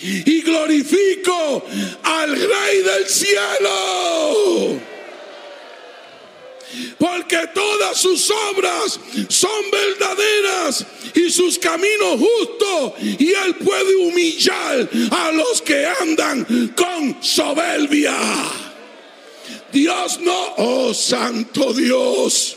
y 0.00 0.42
glorifico 0.42 1.64
al 2.02 2.30
Rey 2.30 2.82
del 2.82 3.06
cielo. 3.06 4.93
Porque 7.04 7.38
todas 7.52 7.98
sus 7.98 8.30
obras 8.30 8.98
son 9.28 9.70
verdaderas 9.70 10.86
y 11.12 11.28
sus 11.28 11.58
caminos 11.58 12.18
justos, 12.18 12.92
y 12.98 13.30
él 13.30 13.56
puede 13.56 13.94
humillar 13.96 14.88
a 15.10 15.30
los 15.32 15.60
que 15.60 15.86
andan 15.86 16.72
con 16.74 17.22
soberbia. 17.22 18.16
Dios 19.70 20.18
no, 20.20 20.54
oh 20.56 20.94
santo 20.94 21.74
Dios. 21.74 22.56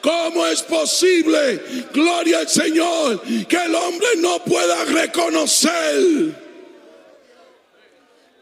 ¿Cómo 0.00 0.46
es 0.46 0.62
posible, 0.62 1.60
gloria 1.92 2.38
al 2.38 2.48
Señor, 2.48 3.20
que 3.46 3.56
el 3.56 3.74
hombre 3.74 4.08
no 4.18 4.42
pueda 4.42 4.86
reconocer 4.86 6.34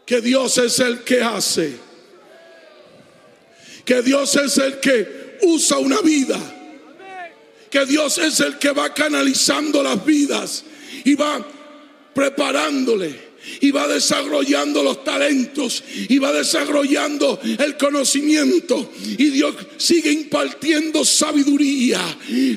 que 0.07 0.21
Dios 0.21 0.59
es 0.59 0.79
el 0.79 1.03
que 1.03 1.23
hace? 1.23 1.77
Que 3.85 4.03
Dios 4.03 4.37
es 4.37 4.57
el 4.59 4.79
que 4.79 5.20
usa 5.43 5.79
una 5.79 6.01
vida. 6.01 6.39
Que 7.71 7.87
Dios 7.87 8.19
es 8.19 8.41
el 8.41 8.59
que 8.59 8.73
va 8.73 8.93
canalizando 8.93 9.83
las 9.83 10.05
vidas 10.05 10.65
y 11.05 11.15
va 11.15 11.47
preparándole 12.13 13.30
y 13.61 13.71
va 13.71 13.89
desarrollando 13.89 14.83
los 14.83 15.05
talentos 15.05 15.83
y 16.09 16.19
va 16.19 16.33
desarrollando 16.33 17.41
el 17.43 17.77
conocimiento 17.77 18.93
y 19.19 19.31
Dios 19.31 19.55
sigue 19.77 20.13
impartiendo 20.13 21.05
sabiduría. 21.05 22.01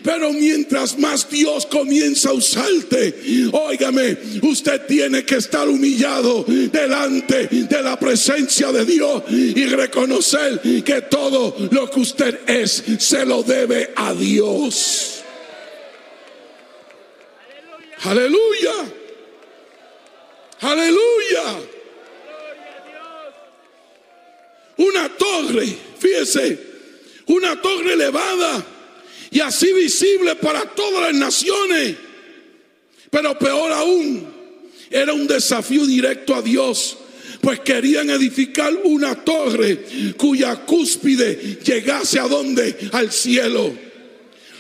Pero 0.03 0.33
mientras 0.33 0.97
más 0.97 1.29
Dios 1.29 1.65
comienza 1.65 2.29
a 2.29 2.33
usarte, 2.33 3.49
óigame, 3.51 4.17
usted 4.41 4.85
tiene 4.85 5.23
que 5.25 5.35
estar 5.35 5.67
humillado 5.67 6.45
delante 6.47 7.47
de 7.47 7.81
la 7.81 7.99
presencia 7.99 8.71
de 8.71 8.85
Dios 8.85 9.23
y 9.29 9.65
reconocer 9.65 10.61
que 10.83 11.01
todo 11.03 11.55
lo 11.71 11.89
que 11.89 11.99
usted 11.99 12.39
es 12.47 12.83
se 12.99 13.25
lo 13.25 13.43
debe 13.43 13.91
a 13.95 14.13
Dios. 14.13 15.23
Aleluya. 18.03 19.02
Aleluya. 20.63 21.59
Una 24.77 25.09
torre, 25.09 25.67
fíjese, 25.99 26.57
una 27.27 27.61
torre 27.61 27.93
elevada 27.93 28.65
y 29.29 29.41
así 29.41 29.73
visible 29.73 30.35
para 30.35 30.61
todas 30.61 31.11
las 31.11 31.13
naciones. 31.13 31.95
Pero 33.09 33.37
peor 33.37 33.71
aún, 33.73 34.25
era 34.89 35.13
un 35.13 35.27
desafío 35.27 35.85
directo 35.85 36.33
a 36.33 36.41
Dios, 36.41 36.97
pues 37.41 37.59
querían 37.59 38.09
edificar 38.09 38.73
una 38.85 39.15
torre 39.23 40.13
cuya 40.15 40.65
cúspide 40.65 41.59
llegase 41.61 42.19
a 42.19 42.27
donde? 42.27 42.89
Al 42.93 43.11
cielo 43.11 43.82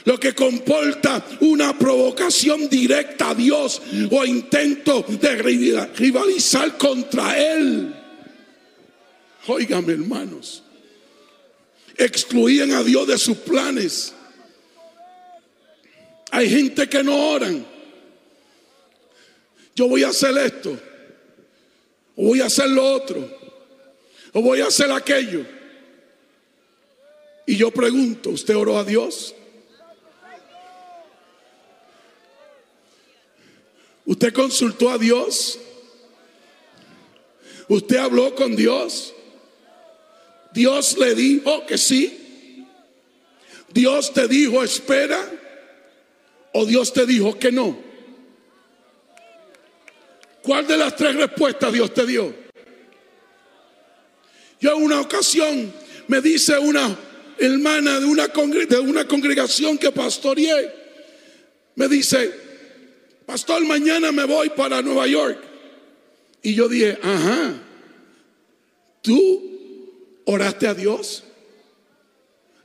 lo 0.05 0.19
que 0.19 0.33
comporta 0.33 1.25
una 1.41 1.77
provocación 1.77 2.67
directa 2.69 3.29
a 3.29 3.35
Dios 3.35 3.81
o 4.11 4.25
intento 4.25 5.03
de 5.03 5.35
rivalizar 5.95 6.77
contra 6.77 7.37
Él. 7.37 7.93
Óigame 9.47 9.93
hermanos, 9.93 10.63
excluían 11.97 12.71
a 12.71 12.83
Dios 12.83 13.07
de 13.07 13.17
sus 13.17 13.37
planes. 13.37 14.13
Hay 16.31 16.49
gente 16.49 16.87
que 16.89 17.03
no 17.03 17.29
oran. 17.29 17.65
Yo 19.75 19.87
voy 19.87 20.03
a 20.03 20.09
hacer 20.09 20.37
esto, 20.37 20.79
o 22.15 22.27
voy 22.27 22.41
a 22.41 22.45
hacer 22.45 22.69
lo 22.69 22.85
otro, 22.93 23.27
o 24.33 24.41
voy 24.41 24.61
a 24.61 24.67
hacer 24.67 24.91
aquello. 24.91 25.45
Y 27.45 27.57
yo 27.57 27.71
pregunto, 27.71 28.29
¿usted 28.29 28.55
oró 28.55 28.77
a 28.77 28.83
Dios? 28.83 29.35
¿Usted 34.05 34.33
consultó 34.33 34.89
a 34.89 34.97
Dios? 34.97 35.59
¿Usted 37.67 37.97
habló 37.97 38.35
con 38.35 38.55
Dios? 38.55 39.13
Dios 40.53 40.97
le 40.97 41.15
dijo 41.15 41.65
que 41.65 41.77
sí. 41.77 42.67
Dios 43.73 44.13
te 44.13 44.27
dijo 44.27 44.63
espera 44.63 45.19
o 46.51 46.65
Dios 46.65 46.93
te 46.93 47.05
dijo 47.05 47.37
que 47.39 47.51
no. 47.51 47.77
¿Cuál 50.43 50.67
de 50.67 50.77
las 50.77 50.95
tres 50.95 51.15
respuestas 51.15 51.71
Dios 51.71 51.93
te 51.93 52.05
dio? 52.05 52.35
Yo 54.59 54.77
en 54.77 54.83
una 54.83 55.01
ocasión 55.01 55.73
me 56.07 56.21
dice 56.21 56.57
una 56.57 56.97
hermana 57.37 57.99
de 57.99 58.05
una, 58.05 58.27
de 58.27 58.79
una 58.79 59.07
congregación 59.07 59.77
que 59.77 59.91
pastoreé, 59.91 60.71
me 61.75 61.87
dice, 61.87 62.42
pastor, 63.33 63.65
mañana 63.65 64.11
me 64.11 64.25
voy 64.25 64.49
para 64.49 64.79
Nueva 64.83 65.07
York. 65.07 65.39
Y 66.43 66.53
yo 66.53 66.69
dije, 66.69 66.99
ajá, 67.01 67.55
¿tú 69.01 70.21
oraste 70.25 70.67
a 70.67 70.75
Dios? 70.75 71.23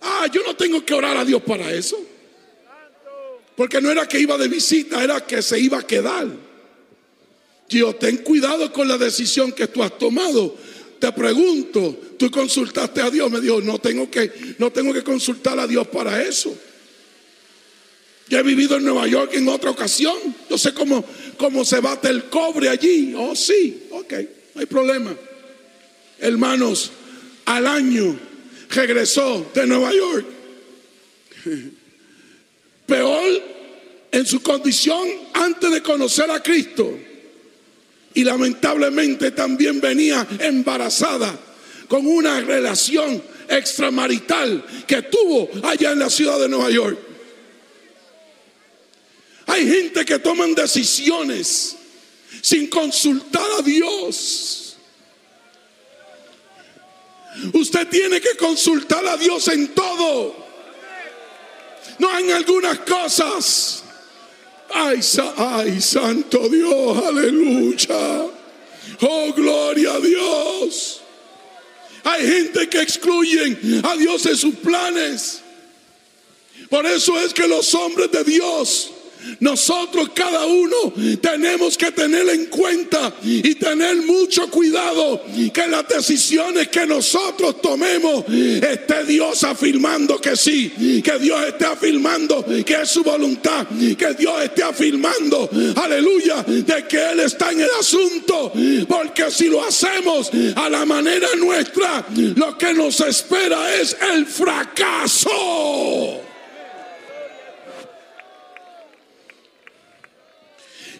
Ah, 0.02 0.26
yo 0.30 0.42
no 0.42 0.54
tengo 0.56 0.84
que 0.84 0.92
orar 0.92 1.16
a 1.16 1.24
Dios 1.24 1.40
para 1.40 1.72
eso. 1.72 1.96
Porque 3.56 3.80
no 3.80 3.90
era 3.90 4.06
que 4.06 4.20
iba 4.20 4.36
de 4.36 4.46
visita, 4.46 5.02
era 5.02 5.24
que 5.24 5.40
se 5.40 5.58
iba 5.58 5.78
a 5.78 5.86
quedar. 5.86 6.28
Yo, 7.70 7.94
ten 7.94 8.18
cuidado 8.18 8.70
con 8.70 8.88
la 8.88 8.98
decisión 8.98 9.52
que 9.52 9.68
tú 9.68 9.82
has 9.82 9.96
tomado. 9.96 10.54
Te 10.98 11.10
pregunto, 11.12 11.98
¿tú 12.18 12.30
consultaste 12.30 13.00
a 13.00 13.08
Dios? 13.08 13.30
Me 13.30 13.40
dijo, 13.40 13.62
no 13.62 13.78
tengo 13.78 14.10
que, 14.10 14.30
no 14.58 14.70
tengo 14.70 14.92
que 14.92 15.02
consultar 15.02 15.58
a 15.58 15.66
Dios 15.66 15.88
para 15.88 16.22
eso. 16.22 16.54
Yo 18.28 18.38
he 18.38 18.42
vivido 18.42 18.76
en 18.76 18.84
Nueva 18.84 19.06
York 19.06 19.32
en 19.34 19.48
otra 19.48 19.70
ocasión. 19.70 20.16
Yo 20.50 20.58
sé 20.58 20.74
cómo, 20.74 21.04
cómo 21.36 21.64
se 21.64 21.80
bate 21.80 22.08
el 22.08 22.24
cobre 22.24 22.68
allí. 22.68 23.14
Oh, 23.16 23.34
sí, 23.34 23.84
ok, 23.90 24.12
no 24.54 24.60
hay 24.60 24.66
problema. 24.66 25.14
Hermanos, 26.18 26.90
al 27.46 27.66
año 27.66 28.18
regresó 28.70 29.50
de 29.54 29.66
Nueva 29.66 29.92
York. 29.94 30.26
Peor 32.86 33.42
en 34.10 34.26
su 34.26 34.40
condición 34.42 35.08
antes 35.32 35.70
de 35.70 35.82
conocer 35.82 36.30
a 36.30 36.42
Cristo. 36.42 36.98
Y 38.14 38.24
lamentablemente 38.24 39.30
también 39.30 39.80
venía 39.80 40.26
embarazada 40.40 41.38
con 41.88 42.06
una 42.06 42.40
relación 42.40 43.22
extramarital 43.48 44.64
que 44.86 45.02
tuvo 45.02 45.48
allá 45.62 45.92
en 45.92 46.00
la 46.00 46.10
ciudad 46.10 46.38
de 46.38 46.48
Nueva 46.48 46.70
York. 46.70 47.07
Hay 49.58 49.66
gente 49.66 50.04
que 50.04 50.20
toman 50.20 50.54
decisiones 50.54 51.74
sin 52.40 52.68
consultar 52.68 53.44
a 53.58 53.62
Dios. 53.62 54.76
Usted 57.52 57.88
tiene 57.88 58.20
que 58.20 58.36
consultar 58.36 59.04
a 59.04 59.16
Dios 59.16 59.48
en 59.48 59.74
todo. 59.74 60.36
No 61.98 62.18
en 62.20 62.30
algunas 62.30 62.78
cosas. 62.80 63.82
Ay, 64.72 65.00
ay, 65.38 65.80
santo 65.80 66.48
Dios, 66.48 67.04
aleluya. 67.04 68.26
Oh, 69.00 69.32
gloria 69.34 69.94
a 69.94 70.00
Dios. 70.00 71.00
Hay 72.04 72.24
gente 72.24 72.68
que 72.68 72.80
excluyen 72.80 73.82
a 73.84 73.96
Dios 73.96 74.22
de 74.22 74.36
sus 74.36 74.54
planes. 74.54 75.40
Por 76.70 76.86
eso 76.86 77.18
es 77.18 77.34
que 77.34 77.48
los 77.48 77.74
hombres 77.74 78.12
de 78.12 78.22
Dios 78.22 78.92
nosotros 79.40 80.10
cada 80.14 80.46
uno 80.46 80.92
tenemos 81.20 81.76
que 81.76 81.92
tener 81.92 82.28
en 82.28 82.46
cuenta 82.46 83.14
y 83.22 83.54
tener 83.54 83.96
mucho 83.96 84.50
cuidado 84.50 85.22
que 85.52 85.66
las 85.66 85.86
decisiones 85.88 86.68
que 86.68 86.86
nosotros 86.86 87.60
tomemos 87.60 88.24
esté 88.28 89.04
Dios 89.04 89.44
afirmando 89.44 90.20
que 90.20 90.36
sí, 90.36 91.02
que 91.04 91.18
Dios 91.18 91.46
esté 91.46 91.66
afirmando 91.66 92.44
que 92.64 92.82
es 92.82 92.88
su 92.88 93.02
voluntad, 93.02 93.66
que 93.68 94.14
Dios 94.14 94.42
esté 94.42 94.62
afirmando, 94.62 95.48
aleluya, 95.76 96.42
de 96.42 96.86
que 96.86 97.10
Él 97.10 97.20
está 97.20 97.52
en 97.52 97.60
el 97.60 97.70
asunto, 97.78 98.52
porque 98.88 99.30
si 99.30 99.48
lo 99.48 99.64
hacemos 99.64 100.30
a 100.56 100.68
la 100.68 100.84
manera 100.84 101.28
nuestra, 101.36 102.06
lo 102.36 102.56
que 102.56 102.74
nos 102.74 103.00
espera 103.00 103.74
es 103.74 103.96
el 104.14 104.26
fracaso. 104.26 106.27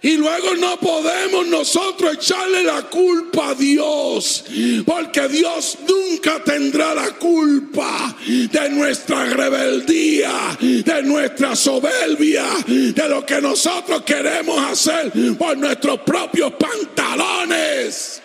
Y 0.00 0.16
luego 0.16 0.54
no 0.54 0.78
podemos 0.78 1.46
nosotros 1.46 2.14
echarle 2.14 2.62
la 2.62 2.82
culpa 2.82 3.50
a 3.50 3.54
Dios, 3.54 4.44
porque 4.86 5.26
Dios 5.28 5.78
nunca 5.88 6.42
tendrá 6.44 6.94
la 6.94 7.10
culpa 7.12 8.16
de 8.26 8.70
nuestra 8.70 9.24
rebeldía, 9.24 10.56
de 10.60 11.02
nuestra 11.02 11.56
soberbia, 11.56 12.46
de 12.66 13.08
lo 13.08 13.26
que 13.26 13.40
nosotros 13.40 14.02
queremos 14.02 14.58
hacer 14.70 15.12
por 15.36 15.56
nuestros 15.56 16.00
propios 16.00 16.52
pantalones. 16.52 18.22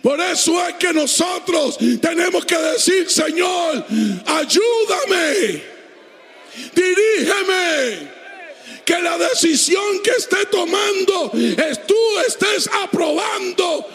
Por 0.00 0.20
eso 0.20 0.66
es 0.68 0.74
que 0.74 0.92
nosotros 0.92 1.76
tenemos 2.00 2.44
que 2.46 2.56
decir, 2.56 3.10
Señor, 3.10 3.84
ayúdame, 4.26 5.62
dirígeme. 6.74 8.21
Que 8.84 9.00
la 9.00 9.16
decisión 9.16 10.00
que 10.02 10.10
esté 10.10 10.46
tomando, 10.46 11.30
es 11.34 11.86
tú 11.86 11.96
estés 12.26 12.68
aprobando 12.82 13.86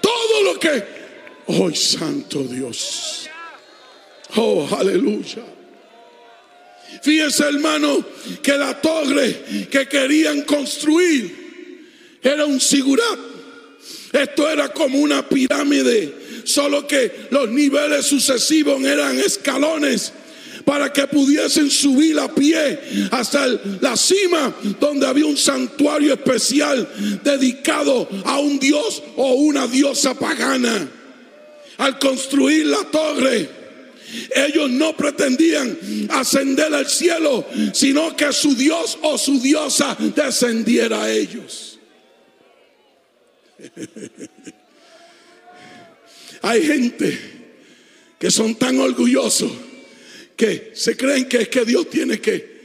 todo 0.00 0.42
lo 0.44 0.60
que... 0.60 0.84
Oh, 1.46 1.72
Santo 1.74 2.42
Dios. 2.42 3.28
Oh, 4.36 4.68
aleluya. 4.78 5.42
Fíjense, 7.02 7.44
hermano, 7.44 8.04
que 8.42 8.52
la 8.56 8.80
torre 8.80 9.66
que 9.70 9.86
querían 9.88 10.42
construir 10.42 12.18
era 12.22 12.46
un 12.46 12.60
sigurat. 12.60 13.18
Esto 14.12 14.48
era 14.48 14.68
como 14.72 14.98
una 14.98 15.28
pirámide, 15.28 16.42
solo 16.44 16.86
que 16.86 17.28
los 17.30 17.48
niveles 17.50 18.06
sucesivos 18.06 18.82
eran 18.82 19.18
escalones 19.18 20.12
para 20.66 20.92
que 20.92 21.06
pudiesen 21.06 21.70
subir 21.70 22.18
a 22.18 22.26
pie 22.26 23.08
hasta 23.12 23.46
la 23.80 23.96
cima 23.96 24.52
donde 24.80 25.06
había 25.06 25.24
un 25.24 25.36
santuario 25.36 26.14
especial 26.14 27.20
dedicado 27.22 28.08
a 28.24 28.40
un 28.40 28.58
dios 28.58 29.00
o 29.14 29.34
una 29.34 29.68
diosa 29.68 30.14
pagana. 30.14 30.90
Al 31.78 32.00
construir 32.00 32.66
la 32.66 32.82
torre, 32.90 33.48
ellos 34.34 34.68
no 34.68 34.96
pretendían 34.96 35.78
ascender 36.10 36.74
al 36.74 36.88
cielo, 36.88 37.46
sino 37.72 38.16
que 38.16 38.32
su 38.32 38.56
Dios 38.56 38.98
o 39.02 39.16
su 39.18 39.40
diosa 39.40 39.96
descendiera 40.16 41.04
a 41.04 41.12
ellos. 41.12 41.78
Hay 46.42 46.66
gente 46.66 47.20
que 48.18 48.32
son 48.32 48.56
tan 48.56 48.80
orgullosos 48.80 49.52
que 50.36 50.72
se 50.74 50.96
creen 50.96 51.28
que 51.28 51.38
es 51.38 51.48
que 51.48 51.64
Dios 51.64 51.88
tiene 51.88 52.20
que 52.20 52.56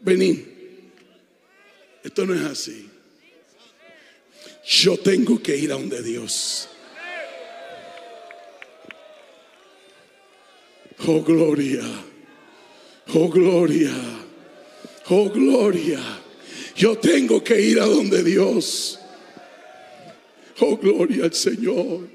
venir. 0.00 0.52
Esto 2.02 2.24
no 2.24 2.34
es 2.34 2.42
así. 2.42 2.88
Yo 4.64 4.96
tengo 4.96 5.42
que 5.42 5.56
ir 5.56 5.72
a 5.72 5.74
donde 5.74 6.02
Dios. 6.02 6.68
Oh 11.06 11.22
gloria. 11.22 11.82
Oh 13.14 13.28
gloria. 13.28 13.92
Oh 15.08 15.28
gloria. 15.28 16.00
Yo 16.76 16.96
tengo 16.96 17.42
que 17.42 17.60
ir 17.60 17.80
a 17.80 17.86
donde 17.86 18.22
Dios. 18.22 18.98
Oh 20.60 20.76
gloria 20.76 21.24
al 21.24 21.34
Señor. 21.34 22.08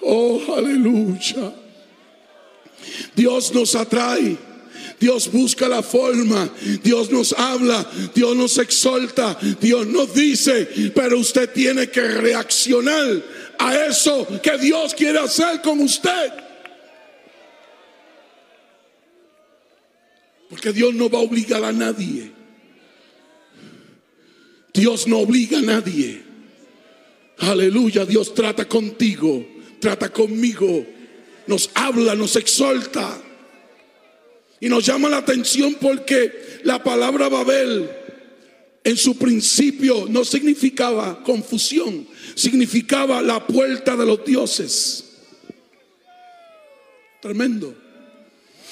Oh 0.00 0.54
aleluya. 0.56 1.67
Dios 3.14 3.52
nos 3.52 3.74
atrae. 3.74 4.36
Dios 5.00 5.30
busca 5.30 5.68
la 5.68 5.82
forma, 5.82 6.52
Dios 6.82 7.10
nos 7.10 7.32
habla, 7.32 7.88
Dios 8.14 8.34
nos 8.34 8.58
exalta, 8.58 9.38
Dios 9.60 9.86
nos 9.86 10.12
dice, 10.12 10.68
pero 10.92 11.20
usted 11.20 11.52
tiene 11.52 11.88
que 11.88 12.00
reaccionar 12.00 13.22
a 13.58 13.86
eso 13.86 14.26
que 14.42 14.58
Dios 14.58 14.94
quiere 14.94 15.20
hacer 15.20 15.60
con 15.62 15.80
usted. 15.80 16.32
Porque 20.50 20.72
Dios 20.72 20.94
no 20.94 21.08
va 21.08 21.18
a 21.18 21.22
obligar 21.22 21.62
a 21.62 21.72
nadie. 21.72 22.32
Dios 24.72 25.06
no 25.06 25.18
obliga 25.18 25.58
a 25.58 25.62
nadie. 25.62 26.22
Aleluya, 27.38 28.04
Dios 28.04 28.34
trata 28.34 28.66
contigo, 28.66 29.46
trata 29.80 30.12
conmigo, 30.12 30.86
nos 31.48 31.70
habla, 31.74 32.14
nos 32.14 32.36
exhorta. 32.36 33.20
Y 34.60 34.68
nos 34.68 34.84
llama 34.86 35.08
la 35.08 35.18
atención 35.18 35.76
porque 35.80 36.60
la 36.64 36.82
palabra 36.82 37.28
Babel 37.28 37.90
en 38.84 38.96
su 38.96 39.16
principio 39.18 40.06
no 40.08 40.24
significaba 40.24 41.22
confusión, 41.22 42.06
significaba 42.34 43.22
la 43.22 43.46
puerta 43.46 43.96
de 43.96 44.06
los 44.06 44.24
dioses. 44.24 45.04
Tremendo. 47.20 47.87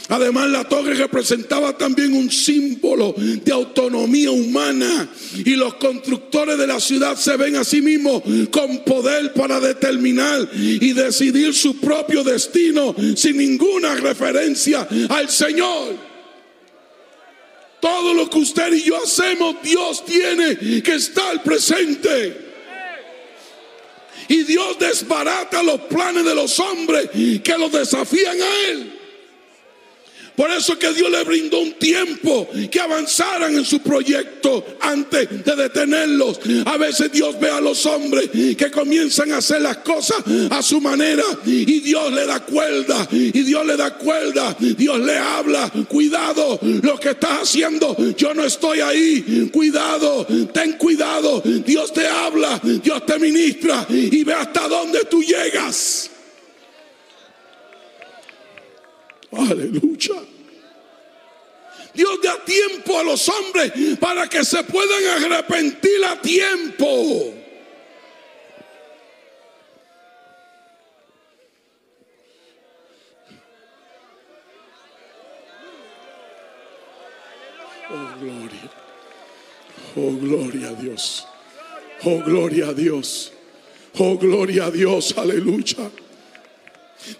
Además, 0.08 0.48
la 0.50 0.64
torre 0.64 0.94
representaba 0.94 1.76
también 1.76 2.14
un 2.14 2.30
símbolo 2.30 3.14
de 3.16 3.52
autonomía 3.52 4.30
humana 4.30 5.08
y 5.44 5.56
los 5.56 5.74
constructores 5.74 6.56
de 6.56 6.66
la 6.66 6.78
ciudad 6.78 7.16
se 7.16 7.36
ven 7.36 7.56
a 7.56 7.64
sí 7.64 7.82
mismos 7.82 8.22
con 8.50 8.84
poder 8.84 9.32
para 9.32 9.58
determinar 9.58 10.48
y 10.54 10.92
decidir 10.92 11.52
su 11.54 11.80
propio 11.80 12.22
destino 12.22 12.94
sin 13.16 13.36
ninguna 13.36 13.96
referencia 13.96 14.86
al 15.08 15.28
Señor. 15.28 15.94
Todo 17.80 18.14
lo 18.14 18.30
que 18.30 18.38
usted 18.38 18.72
y 18.72 18.82
yo 18.82 18.96
hacemos, 19.02 19.56
Dios 19.62 20.04
tiene 20.04 20.82
que 20.82 20.94
estar 20.94 21.42
presente. 21.42 22.46
Y 24.28 24.42
Dios 24.44 24.78
desbarata 24.78 25.62
los 25.62 25.82
planes 25.82 26.24
de 26.24 26.34
los 26.34 26.58
hombres 26.58 27.10
que 27.12 27.58
los 27.58 27.70
desafían 27.70 28.36
a 28.40 28.70
Él. 28.70 28.95
Por 30.36 30.50
eso 30.50 30.78
que 30.78 30.92
Dios 30.92 31.10
le 31.10 31.24
brindó 31.24 31.60
un 31.60 31.72
tiempo 31.74 32.48
que 32.70 32.80
avanzaran 32.80 33.54
en 33.54 33.64
su 33.64 33.80
proyecto 33.80 34.64
antes 34.80 35.44
de 35.44 35.56
detenerlos. 35.56 36.40
A 36.66 36.76
veces 36.76 37.10
Dios 37.10 37.38
ve 37.40 37.50
a 37.50 37.60
los 37.60 37.86
hombres 37.86 38.30
que 38.56 38.70
comienzan 38.70 39.32
a 39.32 39.38
hacer 39.38 39.62
las 39.62 39.78
cosas 39.78 40.18
a 40.50 40.62
su 40.62 40.80
manera 40.80 41.24
y 41.44 41.80
Dios 41.80 42.12
le 42.12 42.26
da 42.26 42.40
cuerda 42.40 43.08
y 43.10 43.42
Dios 43.42 43.66
le 43.66 43.76
da 43.76 43.96
cuerda. 43.96 44.56
Dios 44.58 45.00
le 45.00 45.16
habla, 45.16 45.70
cuidado 45.88 46.58
lo 46.62 46.98
que 47.00 47.10
estás 47.10 47.42
haciendo. 47.42 47.96
Yo 48.16 48.34
no 48.34 48.44
estoy 48.44 48.80
ahí. 48.80 49.50
Cuidado, 49.52 50.26
ten 50.52 50.72
cuidado. 50.72 51.42
Dios 51.64 51.92
te 51.92 52.06
habla, 52.06 52.60
Dios 52.62 53.06
te 53.06 53.18
ministra 53.18 53.86
y 53.88 54.22
ve 54.22 54.34
hasta 54.34 54.68
dónde 54.68 55.04
tú 55.04 55.22
llegas. 55.22 56.10
Aleluya. 59.36 60.22
Dios 61.94 62.20
da 62.22 62.44
tiempo 62.44 62.98
a 62.98 63.02
los 63.02 63.28
hombres 63.28 63.72
para 63.98 64.28
que 64.28 64.44
se 64.44 64.62
puedan 64.64 65.22
arrepentir 65.22 66.04
a 66.04 66.20
tiempo. 66.20 67.32
Oh, 77.88 78.14
gloria. 78.20 78.70
Oh, 79.96 80.10
gloria 80.16 80.68
a 80.68 80.74
Dios. 80.74 81.26
Oh, 82.04 82.20
gloria 82.20 82.68
a 82.68 82.74
Dios. 82.74 83.32
Oh, 83.98 84.18
gloria 84.18 84.66
a 84.66 84.70
Dios. 84.70 85.16
Aleluya. 85.16 85.90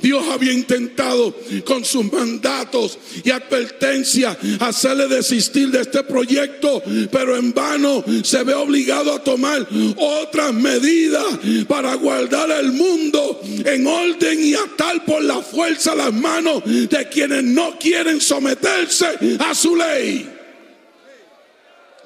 Dios 0.01 0.25
había 0.31 0.53
intentado 0.53 1.35
con 1.65 1.85
sus 1.85 2.11
mandatos 2.13 2.99
y 3.25 3.31
advertencias 3.31 4.37
hacerle 4.61 5.07
desistir 5.09 5.71
de 5.71 5.83
este 5.83 6.03
proyecto, 6.03 6.83
pero 7.11 7.37
en 7.37 7.53
vano 7.53 8.05
se 8.23 8.43
ve 8.43 8.55
obligado 8.55 9.13
a 9.13 9.23
tomar 9.23 9.67
otras 9.97 10.53
medidas 10.53 11.25
para 11.69 11.95
guardar 11.95 12.51
el 12.51 12.73
mundo 12.73 13.41
en 13.65 13.87
orden 13.87 14.45
y 14.45 14.55
atar 14.55 15.05
por 15.05 15.23
la 15.23 15.41
fuerza 15.41 15.95
las 15.95 16.13
manos 16.13 16.63
de 16.65 17.09
quienes 17.09 17.45
no 17.45 17.79
quieren 17.79 18.21
someterse 18.21 19.07
a 19.39 19.55
su 19.55 19.77
ley. 19.77 20.31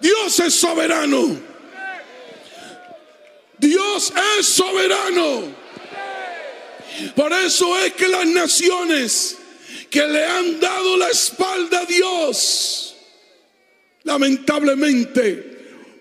Dios 0.01 0.41
es 0.41 0.55
soberano. 0.55 1.37
Dios 3.59 4.13
es 4.39 4.47
soberano. 4.47 5.60
Por 7.15 7.33
eso 7.33 7.79
es 7.79 7.93
que 7.95 8.09
las 8.09 8.27
naciones 8.27 9.37
que 9.89 10.07
le 10.07 10.25
han 10.25 10.61
dado 10.61 10.97
la 10.97 11.09
espalda 11.09 11.81
a 11.81 11.87
Dios, 11.87 12.95
lamentablemente 14.05 15.59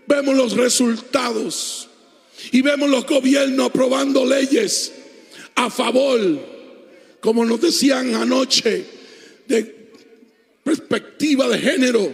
vemos 0.08 0.36
los 0.36 0.54
resultados 0.56 1.90
y 2.52 2.62
vemos 2.62 2.90
los 2.90 3.06
gobiernos 3.06 3.68
aprobando 3.68 4.26
leyes 4.26 4.94
a 5.56 5.70
favor, 5.70 6.20
como 7.20 7.46
nos 7.46 7.62
decían 7.62 8.16
anoche, 8.16 8.86
de 9.48 9.90
perspectiva 10.64 11.48
de 11.48 11.60
género. 11.60 12.14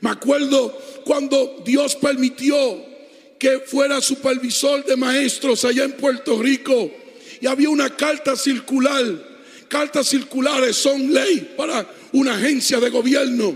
Me 0.00 0.10
acuerdo 0.10 0.78
cuando 1.04 1.62
Dios 1.64 1.96
permitió 1.96 2.84
que 3.38 3.60
fuera 3.60 4.00
supervisor 4.00 4.84
de 4.84 4.96
maestros 4.96 5.64
allá 5.64 5.84
en 5.84 5.92
Puerto 5.92 6.40
Rico 6.40 6.90
y 7.44 7.46
había 7.46 7.68
una 7.68 7.94
carta 7.94 8.36
circular. 8.36 9.04
Cartas 9.68 10.08
circulares 10.08 10.76
son 10.76 11.12
ley 11.12 11.52
para 11.54 11.86
una 12.12 12.36
agencia 12.36 12.80
de 12.80 12.88
gobierno. 12.88 13.54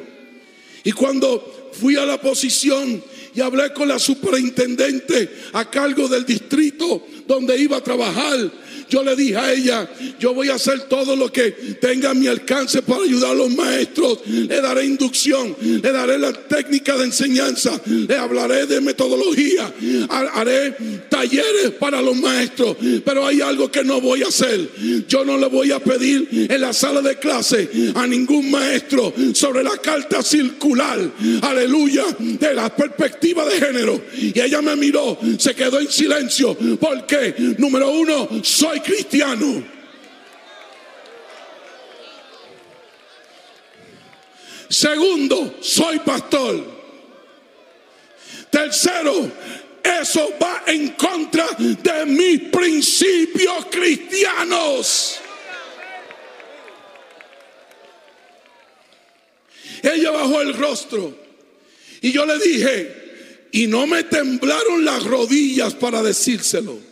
Y 0.84 0.92
cuando 0.92 1.70
fui 1.72 1.96
a 1.96 2.04
la 2.04 2.20
posición 2.20 3.02
y 3.34 3.40
hablé 3.40 3.72
con 3.72 3.88
la 3.88 3.98
superintendente 3.98 5.30
a 5.54 5.70
cargo 5.70 6.06
del 6.06 6.26
distrito 6.26 7.06
donde 7.26 7.56
iba 7.56 7.78
a 7.78 7.82
trabajar, 7.82 8.50
yo 8.88 9.02
le 9.02 9.16
dije 9.16 9.36
a 9.36 9.52
ella, 9.52 9.90
yo 10.18 10.34
voy 10.34 10.48
a 10.48 10.54
hacer 10.54 10.82
todo 10.82 11.16
lo 11.16 11.30
que 11.32 11.50
tenga 11.80 12.10
a 12.10 12.14
mi 12.14 12.26
alcance 12.26 12.82
para 12.82 13.02
ayudar 13.02 13.32
a 13.32 13.34
los 13.34 13.50
maestros. 13.50 14.20
Le 14.26 14.60
daré 14.60 14.84
inducción, 14.84 15.56
le 15.60 15.92
daré 15.92 16.18
la 16.18 16.32
técnica 16.32 16.96
de 16.96 17.04
enseñanza, 17.04 17.80
le 17.86 18.16
hablaré 18.16 18.66
de 18.66 18.80
metodología, 18.80 19.72
haré 20.34 20.74
talleres 21.08 21.72
para 21.78 22.00
los 22.00 22.16
maestros. 22.16 22.76
Pero 23.04 23.26
hay 23.26 23.40
algo 23.40 23.70
que 23.70 23.84
no 23.84 24.00
voy 24.00 24.22
a 24.22 24.28
hacer. 24.28 24.68
Yo 25.08 25.24
no 25.24 25.36
le 25.36 25.46
voy 25.46 25.72
a 25.72 25.80
pedir 25.80 26.28
en 26.50 26.60
la 26.60 26.72
sala 26.72 27.02
de 27.02 27.16
clase 27.16 27.68
a 27.94 28.06
ningún 28.06 28.50
maestro 28.50 29.12
sobre 29.34 29.62
la 29.62 29.76
carta 29.78 30.22
circular, 30.22 30.98
aleluya, 31.42 32.04
de 32.18 32.54
la 32.54 32.74
perspectiva 32.74 33.44
de 33.44 33.60
género. 33.60 34.00
Y 34.16 34.38
ella 34.40 34.62
me 34.62 34.76
miró, 34.76 35.18
se 35.38 35.54
quedó 35.54 35.80
en 35.80 35.90
silencio, 35.90 36.56
porque 36.80 37.34
número 37.58 37.90
uno, 37.90 38.28
soy 38.42 38.77
cristiano. 38.80 39.64
Segundo, 44.68 45.56
soy 45.60 45.98
pastor. 46.00 46.78
Tercero, 48.50 49.30
eso 49.82 50.34
va 50.40 50.62
en 50.66 50.90
contra 50.90 51.46
de 51.58 52.06
mis 52.06 52.40
principios 52.50 53.66
cristianos. 53.70 55.20
Ella 59.82 60.10
bajó 60.10 60.40
el 60.42 60.54
rostro 60.54 61.16
y 62.00 62.12
yo 62.12 62.26
le 62.26 62.38
dije, 62.38 63.48
y 63.52 63.66
no 63.66 63.86
me 63.86 64.04
temblaron 64.04 64.84
las 64.84 65.04
rodillas 65.04 65.74
para 65.74 66.02
decírselo. 66.02 66.87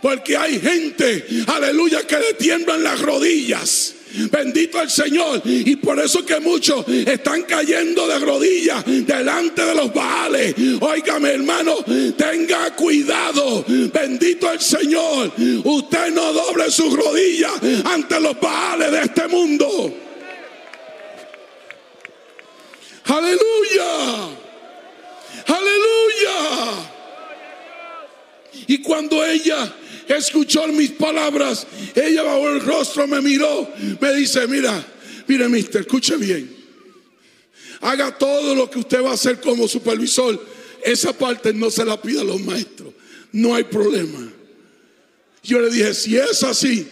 Porque 0.00 0.36
hay 0.36 0.60
gente, 0.60 1.26
aleluya, 1.46 2.06
que 2.06 2.18
le 2.18 2.34
tiemblan 2.34 2.82
las 2.82 3.00
rodillas. 3.00 3.94
Bendito 4.30 4.80
el 4.80 4.90
Señor. 4.90 5.42
Y 5.44 5.76
por 5.76 5.98
eso 5.98 6.24
que 6.24 6.40
muchos 6.40 6.86
están 6.88 7.42
cayendo 7.42 8.06
de 8.06 8.18
rodillas 8.18 8.84
delante 8.86 9.64
de 9.64 9.74
los 9.74 9.92
baales. 9.92 10.54
Óigame, 10.80 11.30
hermano, 11.30 11.76
tenga 12.16 12.74
cuidado. 12.74 13.64
Bendito 13.66 14.50
el 14.50 14.60
Señor. 14.60 15.32
Usted 15.64 16.10
no 16.12 16.32
doble 16.32 16.70
sus 16.70 16.92
rodillas 16.94 17.52
ante 17.84 18.20
los 18.20 18.38
baales 18.40 18.90
de 18.92 19.00
este 19.02 19.28
mundo. 19.28 19.94
Aleluya. 23.04 24.28
Aleluya. 25.46 26.88
Y 28.66 28.78
cuando 28.82 29.24
ella 29.24 29.74
escuchó 30.08 30.66
mis 30.68 30.90
palabras, 30.92 31.66
ella 31.94 32.22
bajó 32.22 32.48
el 32.50 32.60
rostro, 32.60 33.06
me 33.06 33.20
miró, 33.20 33.70
me 34.00 34.14
dice, 34.14 34.46
mira, 34.46 34.84
mire, 35.26 35.48
mister, 35.48 35.82
escuche 35.82 36.16
bien. 36.16 36.56
Haga 37.80 38.16
todo 38.16 38.54
lo 38.54 38.70
que 38.70 38.78
usted 38.78 39.02
va 39.02 39.10
a 39.10 39.14
hacer 39.14 39.40
como 39.40 39.68
supervisor. 39.68 40.44
Esa 40.84 41.12
parte 41.12 41.52
no 41.52 41.70
se 41.70 41.84
la 41.84 42.00
pida 42.00 42.22
a 42.22 42.24
los 42.24 42.40
maestros. 42.40 42.92
No 43.32 43.54
hay 43.54 43.64
problema. 43.64 44.32
Yo 45.42 45.60
le 45.60 45.70
dije, 45.70 45.94
si 45.94 46.16
es 46.16 46.42
así, 46.42 46.88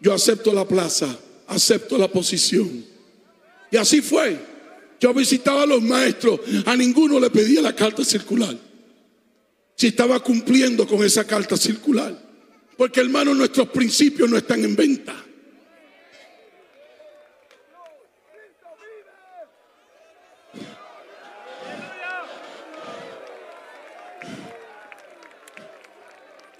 yo 0.00 0.12
acepto 0.12 0.52
la 0.52 0.66
plaza, 0.66 1.16
acepto 1.46 1.96
la 1.96 2.08
posición. 2.08 2.84
Y 3.70 3.76
así 3.76 4.00
fue. 4.00 4.38
Yo 5.00 5.14
visitaba 5.14 5.62
a 5.62 5.66
los 5.66 5.80
maestros, 5.80 6.40
a 6.66 6.76
ninguno 6.76 7.18
le 7.18 7.30
pedía 7.30 7.62
la 7.62 7.74
carta 7.74 8.04
circular. 8.04 8.56
Si 9.76 9.86
estaba 9.86 10.20
cumpliendo 10.22 10.86
con 10.86 11.02
esa 11.04 11.26
carta 11.26 11.56
circular. 11.56 12.29
Porque 12.80 13.00
hermano, 13.00 13.34
nuestros 13.34 13.68
principios 13.68 14.30
no 14.30 14.38
están 14.38 14.64
en 14.64 14.74
venta. 14.74 15.14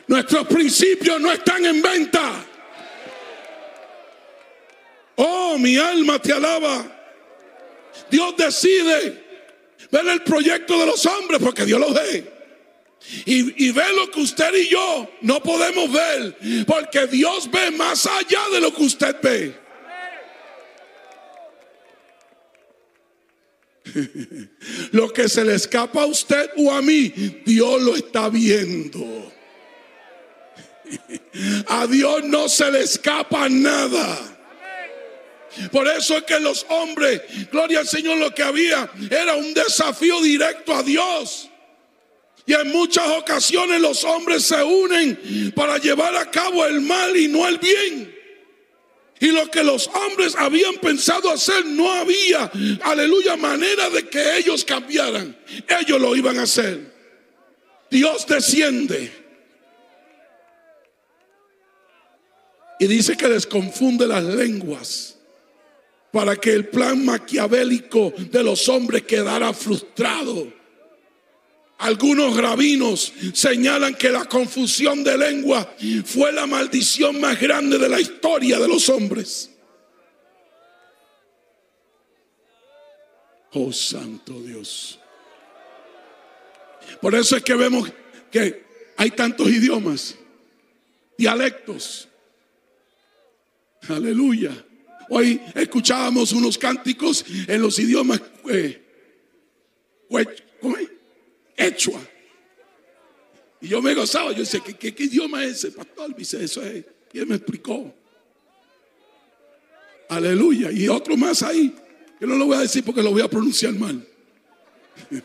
Nuestros 0.09 0.47
principios 0.47 1.19
no 1.23 1.33
están 1.33 1.65
en 1.65 1.81
venta. 1.81 2.45
Oh, 5.17 5.57
mi 5.57 5.79
alma 5.79 6.21
te 6.21 6.35
alaba. 6.35 6.85
Dios 8.11 8.37
decide 8.37 9.25
ver 9.91 10.07
el 10.07 10.23
proyecto 10.23 10.81
de 10.81 10.85
los 10.85 11.07
hombres 11.07 11.41
porque 11.43 11.65
Dios 11.65 11.81
lo 11.81 11.95
ve. 11.95 12.40
Y, 13.25 13.73
ve 13.73 13.85
lo 13.97 14.11
que 14.11 14.21
usted 14.21 14.55
y 14.55 14.69
yo 14.69 15.11
no 15.23 15.43
podemos 15.43 15.91
ver 15.91 16.37
porque 16.67 17.07
Dios 17.07 17.51
ve 17.51 17.71
más 17.71 18.07
allá 18.07 18.49
de 18.53 18.61
lo 18.61 18.75
que 18.75 18.83
usted 18.83 19.17
ve. 19.23 19.55
Lo 24.93 25.13
que 25.13 25.29
se 25.29 25.45
le 25.45 25.55
escapa 25.55 26.03
a 26.03 26.07
usted 26.07 26.51
o 26.59 26.71
a 26.73 26.81
mí, 26.81 27.09
Dios 27.45 27.83
lo 27.83 27.97
está 27.97 28.29
viendo. 28.29 29.33
A 31.69 31.87
Dios 31.87 32.25
no 32.25 32.49
se 32.49 32.71
le 32.71 32.83
escapa 32.83 33.49
nada. 33.49 34.31
Por 35.73 35.89
eso 35.89 36.17
es 36.17 36.25
que 36.25 36.39
los 36.41 36.67
hombres, 36.69 37.23
gloria 37.51 37.81
al 37.81 37.89
Señor, 37.89 38.19
lo 38.19 38.35
que 38.35 38.43
había 38.43 38.91
era 39.11 39.35
un 39.35 39.53
desafío 39.55 40.21
directo 40.21 40.75
a 40.75 40.83
Dios. 40.83 41.51
Y 42.51 42.53
en 42.53 42.73
muchas 42.73 43.07
ocasiones 43.11 43.81
los 43.81 44.03
hombres 44.03 44.43
se 44.43 44.61
unen 44.61 45.53
para 45.55 45.79
llevar 45.79 46.17
a 46.17 46.29
cabo 46.33 46.67
el 46.67 46.81
mal 46.81 47.17
y 47.17 47.29
no 47.29 47.47
el 47.47 47.59
bien. 47.59 48.13
Y 49.21 49.29
lo 49.29 49.49
que 49.49 49.63
los 49.63 49.87
hombres 49.87 50.35
habían 50.37 50.75
pensado 50.79 51.31
hacer 51.31 51.65
no 51.65 51.89
había, 51.93 52.51
aleluya, 52.83 53.37
manera 53.37 53.89
de 53.91 54.09
que 54.09 54.39
ellos 54.39 54.65
cambiaran. 54.65 55.39
Ellos 55.81 56.01
lo 56.01 56.17
iban 56.17 56.41
a 56.41 56.43
hacer. 56.43 56.93
Dios 57.89 58.27
desciende. 58.27 59.13
Y 62.81 62.87
dice 62.89 63.17
que 63.17 63.29
desconfunde 63.29 64.09
las 64.09 64.25
lenguas 64.25 65.17
para 66.11 66.35
que 66.35 66.53
el 66.53 66.67
plan 66.67 67.05
maquiavélico 67.05 68.13
de 68.17 68.43
los 68.43 68.69
hombres 68.69 69.03
quedara 69.03 69.53
frustrado. 69.53 70.60
Algunos 71.81 72.37
rabinos 72.37 73.11
señalan 73.33 73.95
que 73.95 74.11
la 74.11 74.27
confusión 74.27 75.03
de 75.03 75.17
lengua 75.17 75.75
fue 76.05 76.31
la 76.31 76.47
maldición 76.47 77.19
más 77.19 77.41
grande 77.41 77.79
de 77.79 77.89
la 77.89 77.99
historia 77.99 78.59
de 78.59 78.69
los 78.69 78.87
hombres. 78.91 79.51
Oh 83.53 83.73
Santo 83.73 84.43
Dios. 84.43 84.99
Por 87.01 87.15
eso 87.15 87.37
es 87.37 87.43
que 87.43 87.55
vemos 87.55 87.91
que 88.31 88.63
hay 88.99 89.11
tantos 89.13 89.49
idiomas, 89.49 90.17
dialectos. 91.17 92.09
Aleluya. 93.89 94.53
Hoy 95.09 95.41
escuchábamos 95.55 96.33
unos 96.33 96.59
cánticos 96.59 97.25
en 97.49 97.63
los 97.63 97.79
idiomas 97.79 98.21
eh, 98.51 98.83
Echua. 101.61 102.01
Y 103.61 103.69
yo 103.69 103.83
me 103.83 103.95
gozaba, 103.95 104.33
yo 104.33 104.39
decía, 104.39 104.61
¿qué, 104.61 104.95
idioma 104.99 105.45
es 105.45 105.59
ese, 105.59 105.73
pastor? 105.73 106.17
dice, 106.17 106.43
eso 106.43 106.63
es. 106.63 106.85
Y 107.13 107.19
él 107.19 107.27
me 107.27 107.37
explicó. 107.37 107.95
Aleluya. 110.09 110.73
Y 110.73 110.89
otro 110.89 111.17
más 111.17 111.43
ahí, 111.43 111.75
que 112.19 112.27
no 112.27 112.37
lo 112.37 112.47
voy 112.47 112.57
a 112.57 112.61
decir 112.61 112.83
porque 112.83 113.03
lo 113.03 113.11
voy 113.11 113.23
a 113.23 113.29
pronunciar 113.29 113.75
mal. 113.75 114.07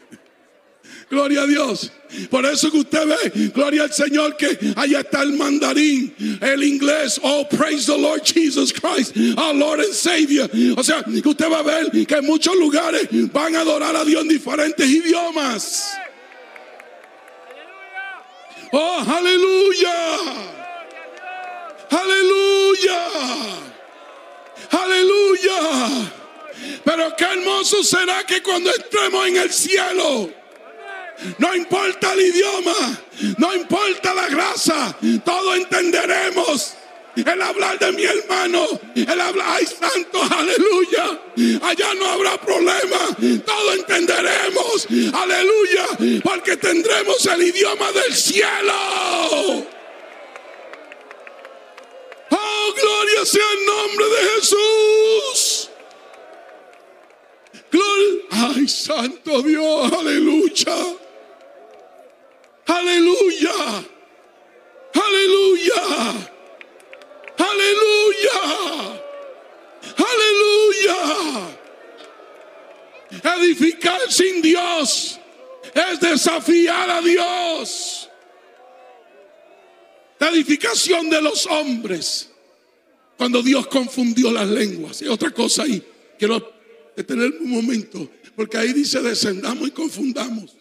Gloria 1.10 1.43
a 1.43 1.48
Dios. 1.48 1.91
Por 2.30 2.45
eso 2.45 2.71
que 2.71 2.80
usted 2.80 3.08
ve, 3.08 3.50
gloria 3.54 3.84
al 3.84 3.93
Señor, 3.93 4.36
que 4.38 4.58
allá 4.76 5.02
está 5.02 5.21
el 5.21 5.34
mandarín, 5.34 6.13
el 6.41 6.63
inglés. 6.63 7.19
Oh, 7.21 7.48
praise 7.48 7.86
the 7.86 7.98
Lord 7.98 8.24
Jesus 8.24 8.73
Christ, 8.73 9.15
our 9.38 9.54
Lord 9.54 9.81
and 9.81 9.94
Savior. 9.94 10.50
O 10.75 10.83
sea, 10.83 11.04
que 11.04 11.27
usted 11.27 11.52
va 11.52 11.60
a 11.60 11.63
ver 11.63 11.92
que 12.08 12.15
en 12.15 12.25
muchos 12.25 12.56
lugares 12.58 13.08
van 13.31 13.56
a 13.56 13.62
adorar 13.62 13.96
a 13.96 14.04
Dios 14.04 14.23
en 14.23 14.29
diferentes 14.29 14.90
idiomas. 14.90 15.96
Oh, 18.71 19.03
aleluya. 19.07 20.17
Aleluya. 21.89 23.07
Aleluya. 24.71 26.11
Pero 26.83 27.15
qué 27.15 27.25
hermoso 27.25 27.83
será 27.83 28.23
que 28.25 28.41
cuando 28.41 28.71
entremos 28.73 29.27
en 29.27 29.37
el 29.37 29.51
cielo 29.51 30.29
no 31.37 31.55
importa 31.55 32.13
el 32.13 32.21
idioma, 32.21 32.99
no 33.37 33.53
importa 33.53 34.13
la 34.13 34.27
grasa, 34.27 34.97
todo 35.23 35.55
entenderemos. 35.55 36.75
El 37.15 37.41
hablar 37.41 37.79
de 37.79 37.91
mi 37.93 38.03
hermano, 38.03 38.67
el 38.95 39.21
hablar, 39.21 39.47
ay 39.49 39.65
santo, 39.65 40.21
aleluya. 40.21 41.21
Allá 41.61 41.93
no 41.95 42.05
habrá 42.07 42.39
problema, 42.41 42.99
todo 43.45 43.73
entenderemos, 43.73 44.87
aleluya, 45.13 46.21
porque 46.23 46.57
tendremos 46.57 47.25
el 47.25 47.43
idioma 47.43 47.91
del 47.91 48.13
cielo. 48.13 49.65
gloria 52.81 53.25
sea 53.25 53.43
el 53.57 53.65
nombre 53.65 54.05
de 54.05 54.29
Jesús. 54.29 55.69
Gloria. 57.71 58.21
Ay, 58.31 58.67
santo 58.67 59.41
Dios, 59.41 59.91
aleluya. 59.91 60.75
Aleluya. 62.67 63.85
Aleluya. 64.93 66.35
Aleluya. 67.56 69.01
Aleluya. 70.12 70.99
Edificar 73.37 74.01
sin 74.10 74.41
Dios 74.41 75.19
es 75.73 75.99
desafiar 75.99 76.89
a 76.89 77.01
Dios. 77.01 78.10
La 80.19 80.29
edificación 80.29 81.10
de 81.10 81.21
los 81.21 81.45
hombres. 81.45 82.31
Cuando 83.17 83.41
Dios 83.41 83.67
confundió 83.67 84.31
las 84.31 84.47
lenguas. 84.47 85.01
Y 85.01 85.08
otra 85.08 85.31
cosa 85.31 85.63
ahí. 85.63 85.81
Quiero 86.19 86.53
detener 86.95 87.31
un 87.39 87.49
momento. 87.49 88.10
Porque 88.35 88.58
ahí 88.58 88.73
dice 88.73 89.01
descendamos 89.01 89.67
y 89.67 89.71
confundamos. 89.71 90.56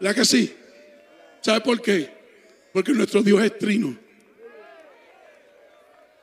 ¿La 0.00 0.12
que 0.12 0.24
sí? 0.24 0.52
¿Sabe 1.40 1.60
por 1.60 1.80
qué? 1.80 2.15
Porque 2.76 2.92
nuestro 2.92 3.22
Dios 3.22 3.42
es 3.42 3.56
trino. 3.56 3.96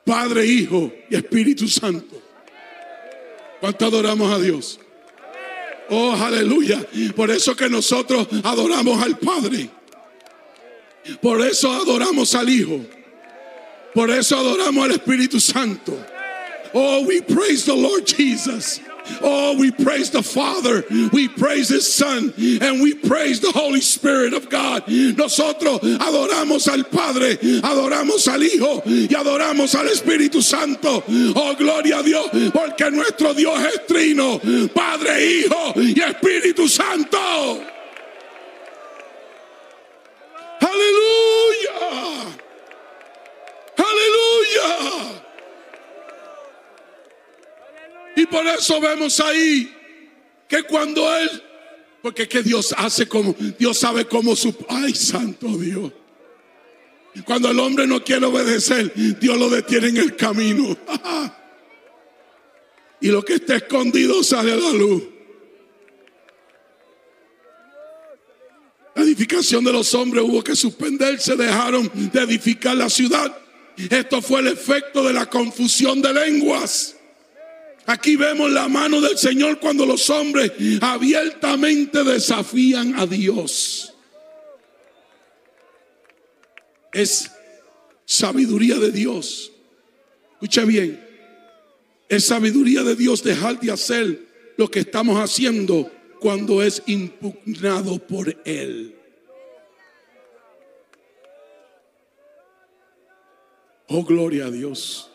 Padre, 0.04 0.46
Hijo 0.46 0.92
y 1.10 1.16
Espíritu 1.16 1.66
Santo. 1.66 2.22
¿Cuánto 3.58 3.86
adoramos 3.86 4.32
a 4.32 4.38
Dios? 4.38 4.78
Oh, 5.88 6.12
aleluya. 6.12 6.86
Por 7.16 7.32
eso 7.32 7.56
que 7.56 7.68
nosotros 7.68 8.28
adoramos 8.44 9.02
al 9.02 9.18
Padre. 9.18 9.68
Por 11.20 11.44
eso 11.44 11.72
adoramos 11.72 12.32
al 12.36 12.48
Hijo. 12.48 12.86
Por 13.92 14.10
eso 14.10 14.38
adoramos 14.38 14.84
al 14.84 14.92
Espíritu 14.92 15.40
Santo. 15.40 16.06
Oh, 16.72 17.04
we 17.04 17.20
praise 17.20 17.64
the 17.64 17.74
Lord 17.74 18.06
Jesus. 18.06 18.80
Oh, 19.22 19.56
we 19.58 19.70
praise 19.70 20.10
the 20.10 20.22
Father, 20.22 20.84
we 21.12 21.28
praise 21.28 21.68
His 21.68 21.92
Son, 21.92 22.32
and 22.38 22.82
we 22.82 22.94
praise 22.94 23.40
the 23.40 23.52
Holy 23.52 23.80
Spirit 23.80 24.32
of 24.34 24.48
God. 24.48 24.84
Nosotros 24.88 25.80
adoramos 25.80 26.68
al 26.68 26.84
Padre, 26.84 27.36
adoramos 27.62 28.28
al 28.28 28.42
Hijo 28.42 28.82
y 28.86 29.14
adoramos 29.14 29.74
al 29.74 29.88
Espíritu 29.88 30.42
Santo. 30.42 31.04
Oh, 31.34 31.54
gloria 31.56 31.98
a 31.98 32.02
Dios, 32.02 32.30
porque 32.52 32.90
nuestro 32.90 33.34
Dios 33.34 33.58
es 33.60 33.86
trino, 33.86 34.40
Padre, 34.74 35.24
Hijo 35.24 35.74
y 35.76 36.00
Espíritu 36.00 36.68
Santo. 36.68 37.18
Aleluya. 40.60 41.23
Y 48.24 48.26
por 48.26 48.46
eso 48.46 48.80
vemos 48.80 49.20
ahí 49.20 49.70
que 50.48 50.62
cuando 50.62 51.14
Él, 51.14 51.28
porque 52.00 52.26
que 52.26 52.42
Dios 52.42 52.74
hace 52.78 53.06
como, 53.06 53.36
Dios 53.58 53.78
sabe 53.78 54.06
cómo 54.06 54.34
su, 54.34 54.56
ay 54.66 54.94
santo 54.94 55.46
Dios. 55.58 55.92
Cuando 57.26 57.50
el 57.50 57.60
hombre 57.60 57.86
no 57.86 58.02
quiere 58.02 58.24
obedecer, 58.24 58.94
Dios 59.20 59.38
lo 59.38 59.50
detiene 59.50 59.88
en 59.88 59.98
el 59.98 60.16
camino. 60.16 60.74
y 63.02 63.08
lo 63.08 63.22
que 63.22 63.34
está 63.34 63.56
escondido 63.56 64.22
sale 64.22 64.52
a 64.52 64.56
la 64.56 64.70
luz. 64.70 65.02
La 68.94 69.02
edificación 69.02 69.64
de 69.64 69.72
los 69.72 69.92
hombres 69.92 70.24
hubo 70.24 70.42
que 70.42 70.56
suspenderse, 70.56 71.36
dejaron 71.36 71.90
de 71.94 72.22
edificar 72.22 72.74
la 72.74 72.88
ciudad. 72.88 73.36
Esto 73.76 74.22
fue 74.22 74.40
el 74.40 74.46
efecto 74.46 75.04
de 75.04 75.12
la 75.12 75.26
confusión 75.26 76.00
de 76.00 76.14
lenguas. 76.14 76.93
Aquí 77.86 78.16
vemos 78.16 78.50
la 78.50 78.68
mano 78.68 79.00
del 79.00 79.18
Señor 79.18 79.60
cuando 79.60 79.84
los 79.84 80.08
hombres 80.08 80.52
abiertamente 80.80 82.02
desafían 82.02 82.98
a 82.98 83.06
Dios. 83.06 83.92
Es 86.92 87.30
sabiduría 88.06 88.78
de 88.78 88.90
Dios. 88.90 89.52
Escucha 90.32 90.64
bien. 90.64 91.04
Es 92.08 92.26
sabiduría 92.26 92.82
de 92.82 92.96
Dios 92.96 93.22
dejar 93.22 93.60
de 93.60 93.72
hacer 93.72 94.28
lo 94.56 94.70
que 94.70 94.80
estamos 94.80 95.18
haciendo 95.18 95.90
cuando 96.20 96.62
es 96.62 96.82
impugnado 96.86 97.98
por 97.98 98.34
Él. 98.44 98.96
Oh, 103.88 104.04
gloria 104.04 104.46
a 104.46 104.50
Dios. 104.50 105.10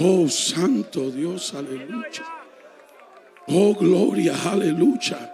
Oh, 0.00 0.28
santo 0.28 1.10
Dios, 1.10 1.54
aleluya. 1.54 2.24
Oh, 3.46 3.74
gloria, 3.74 4.34
aleluya. 4.50 5.30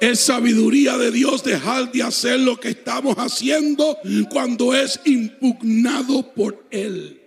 Es 0.00 0.20
sabiduría 0.20 0.98
de 0.98 1.10
Dios 1.10 1.44
dejar 1.44 1.90
de 1.92 2.02
hacer 2.02 2.40
lo 2.40 2.58
que 2.58 2.70
estamos 2.70 3.14
haciendo 3.16 3.96
cuando 4.30 4.74
es 4.74 5.00
impugnado 5.04 6.34
por 6.34 6.64
Él. 6.70 7.20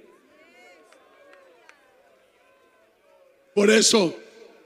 Por 3.56 3.72
eso, 3.72 4.16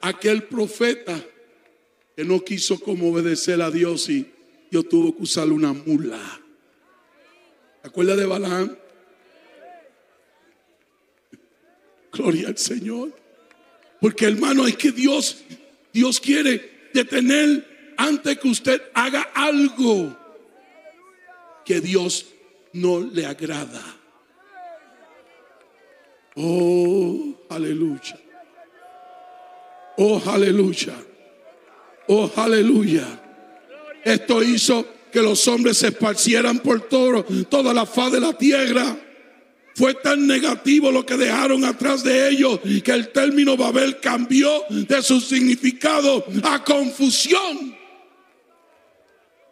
aquel 0.01 0.43
profeta 0.43 1.23
que 2.15 2.25
no 2.25 2.43
quiso 2.43 2.79
como 2.79 3.11
obedecer 3.11 3.61
a 3.61 3.69
Dios 3.69 4.09
y 4.09 4.29
yo 4.71 4.83
tuve 4.83 5.15
que 5.15 5.23
usar 5.23 5.47
una 5.49 5.71
mula. 5.71 6.19
¿Te 7.81 7.87
acuerdas 7.87 8.17
de 8.17 8.25
Balaam? 8.25 8.75
Gloria 12.11 12.49
al 12.49 12.57
Señor. 12.57 13.13
Porque 13.99 14.25
hermano, 14.25 14.65
es 14.65 14.77
que 14.77 14.91
Dios, 14.91 15.43
Dios 15.93 16.19
quiere 16.19 16.89
detener 16.93 17.93
antes 17.97 18.39
que 18.39 18.47
usted 18.47 18.81
haga 18.93 19.29
algo 19.33 20.17
que 21.65 21.81
Dios 21.81 22.25
no 22.73 22.99
le 22.99 23.25
agrada. 23.25 23.83
Oh, 26.35 27.35
aleluya. 27.49 28.19
Oh, 29.97 30.21
aleluya. 30.25 30.95
Oh, 32.07 32.31
aleluya. 32.37 33.05
Esto 34.03 34.41
hizo 34.41 34.85
que 35.11 35.21
los 35.21 35.45
hombres 35.47 35.77
se 35.77 35.87
esparcieran 35.87 36.59
por 36.59 36.87
todo, 36.87 37.25
toda 37.49 37.73
la 37.73 37.85
faz 37.85 38.13
de 38.13 38.21
la 38.21 38.33
tierra. 38.33 38.97
Fue 39.75 39.93
tan 39.93 40.27
negativo 40.27 40.91
lo 40.91 41.05
que 41.05 41.15
dejaron 41.15 41.63
atrás 41.63 42.03
de 42.03 42.29
ellos 42.29 42.59
que 42.83 42.91
el 42.91 43.09
término 43.09 43.55
Babel 43.55 43.99
cambió 43.99 44.63
de 44.69 45.01
su 45.01 45.21
significado 45.21 46.25
a 46.43 46.63
confusión. 46.63 47.77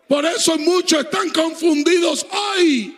Por 0.08 0.26
eso 0.26 0.58
muchos 0.58 1.02
están 1.02 1.30
confundidos 1.30 2.26
hoy. 2.32 2.96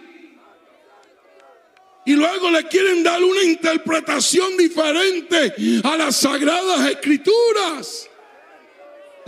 Y 2.05 2.13
luego 2.13 2.49
le 2.49 2.63
quieren 2.67 3.03
dar 3.03 3.23
una 3.23 3.43
interpretación 3.43 4.57
diferente 4.57 5.53
a 5.83 5.97
las 5.97 6.15
sagradas 6.15 6.89
escrituras. 6.89 8.08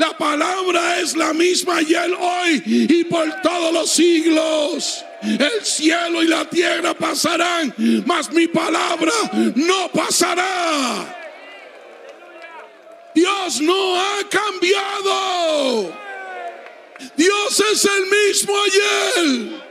La 0.01 0.17
palabra 0.17 0.99
es 0.99 1.15
la 1.15 1.31
misma 1.31 1.77
ayer, 1.77 2.11
hoy 2.19 2.63
y 2.65 3.03
por 3.03 3.39
todos 3.43 3.71
los 3.71 3.91
siglos. 3.91 5.05
El 5.21 5.63
cielo 5.63 6.23
y 6.23 6.27
la 6.27 6.43
tierra 6.49 6.95
pasarán, 6.95 7.71
mas 8.07 8.31
mi 8.31 8.47
palabra 8.47 9.11
no 9.53 9.91
pasará. 9.91 11.19
Dios 13.13 13.61
no 13.61 14.01
ha 14.01 14.27
cambiado. 14.27 15.93
Dios 17.15 17.63
es 17.71 17.85
el 17.85 18.05
mismo 18.07 18.53
ayer. 18.59 19.61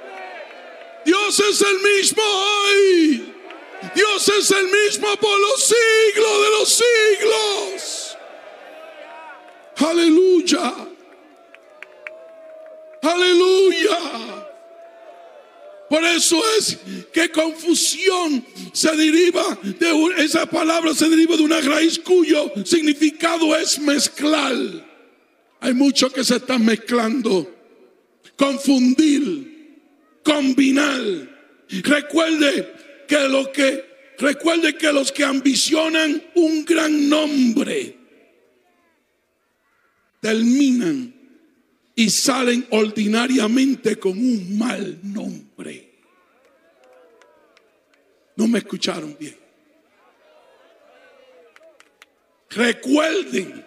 Dios 1.07 1.41
es 1.41 1.61
el 1.61 1.79
mismo 1.81 2.23
hoy. 2.23 3.35
Dios 3.97 4.29
es 4.29 4.51
el 4.53 4.69
mismo 4.69 5.09
por 5.17 5.41
los 5.41 5.61
siglos 5.61 6.43
de 6.45 6.51
los 6.51 6.69
siglos. 6.69 8.00
Aleluya. 9.81 10.89
Aleluya. 13.03 13.99
Por 15.89 16.05
eso 16.05 16.41
es 16.59 16.79
que 17.13 17.31
confusión 17.31 18.45
se 18.73 18.95
deriva 18.95 19.59
de 19.63 20.15
esa 20.19 20.47
palabra 20.47 20.95
se 20.95 21.09
deriva 21.09 21.37
de 21.37 21.43
una 21.43 21.61
raíz 21.61 21.99
cuyo 21.99 22.53
significado 22.65 23.57
es 23.57 23.79
mezclar. 23.81 24.55
Hay 25.61 25.75
muchos 25.75 26.13
que 26.13 26.23
se 26.23 26.37
están 26.37 26.65
mezclando. 26.65 27.51
Confundir, 28.37 29.81
combinar. 30.23 31.01
Recuerde 31.69 32.73
que 33.09 33.29
lo 33.29 33.51
que 33.51 33.85
recuerde 34.19 34.77
que 34.77 34.93
los 34.93 35.11
que 35.11 35.25
ambicionan 35.25 36.23
un 36.35 36.65
gran 36.65 37.09
nombre 37.09 38.00
terminan 40.21 41.15
y 41.95 42.11
salen 42.11 42.67
ordinariamente 42.71 43.99
con 43.99 44.13
un 44.13 44.59
mal 44.59 44.99
nombre. 45.03 45.91
No 48.37 48.47
me 48.47 48.59
escucharon 48.59 49.17
bien. 49.19 49.37
Recuerden 52.51 53.65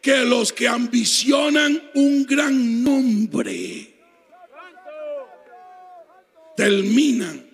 que 0.00 0.24
los 0.24 0.52
que 0.52 0.68
ambicionan 0.68 1.90
un 1.94 2.24
gran 2.24 2.82
nombre 2.82 3.94
terminan 6.56 7.46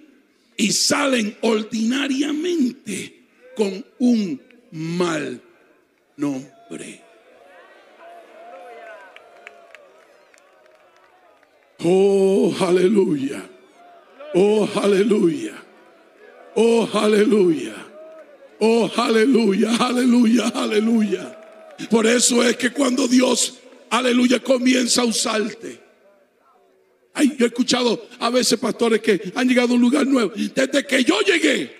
y 0.56 0.72
salen 0.72 1.36
ordinariamente 1.42 3.26
con 3.54 3.84
un 3.98 4.40
mal 4.70 5.40
nombre. 6.16 7.03
Oh, 11.84 12.54
aleluya. 12.60 13.46
Oh, 14.34 14.68
aleluya. 14.74 15.54
Oh, 16.56 16.88
aleluya. 16.94 17.74
Oh, 18.58 18.90
aleluya, 18.96 19.76
aleluya, 19.76 20.48
aleluya. 20.48 21.38
Por 21.90 22.06
eso 22.06 22.42
es 22.42 22.56
que 22.56 22.70
cuando 22.70 23.06
Dios, 23.06 23.58
aleluya, 23.90 24.40
comienza 24.40 25.02
a 25.02 25.04
usarte. 25.04 25.80
Yo 27.36 27.44
he 27.44 27.48
escuchado 27.48 28.08
a 28.18 28.30
veces 28.30 28.58
pastores 28.58 29.00
que 29.00 29.32
han 29.34 29.46
llegado 29.46 29.72
a 29.72 29.74
un 29.74 29.82
lugar 29.82 30.06
nuevo. 30.06 30.32
Desde 30.34 30.86
que 30.86 31.04
yo 31.04 31.20
llegué, 31.20 31.76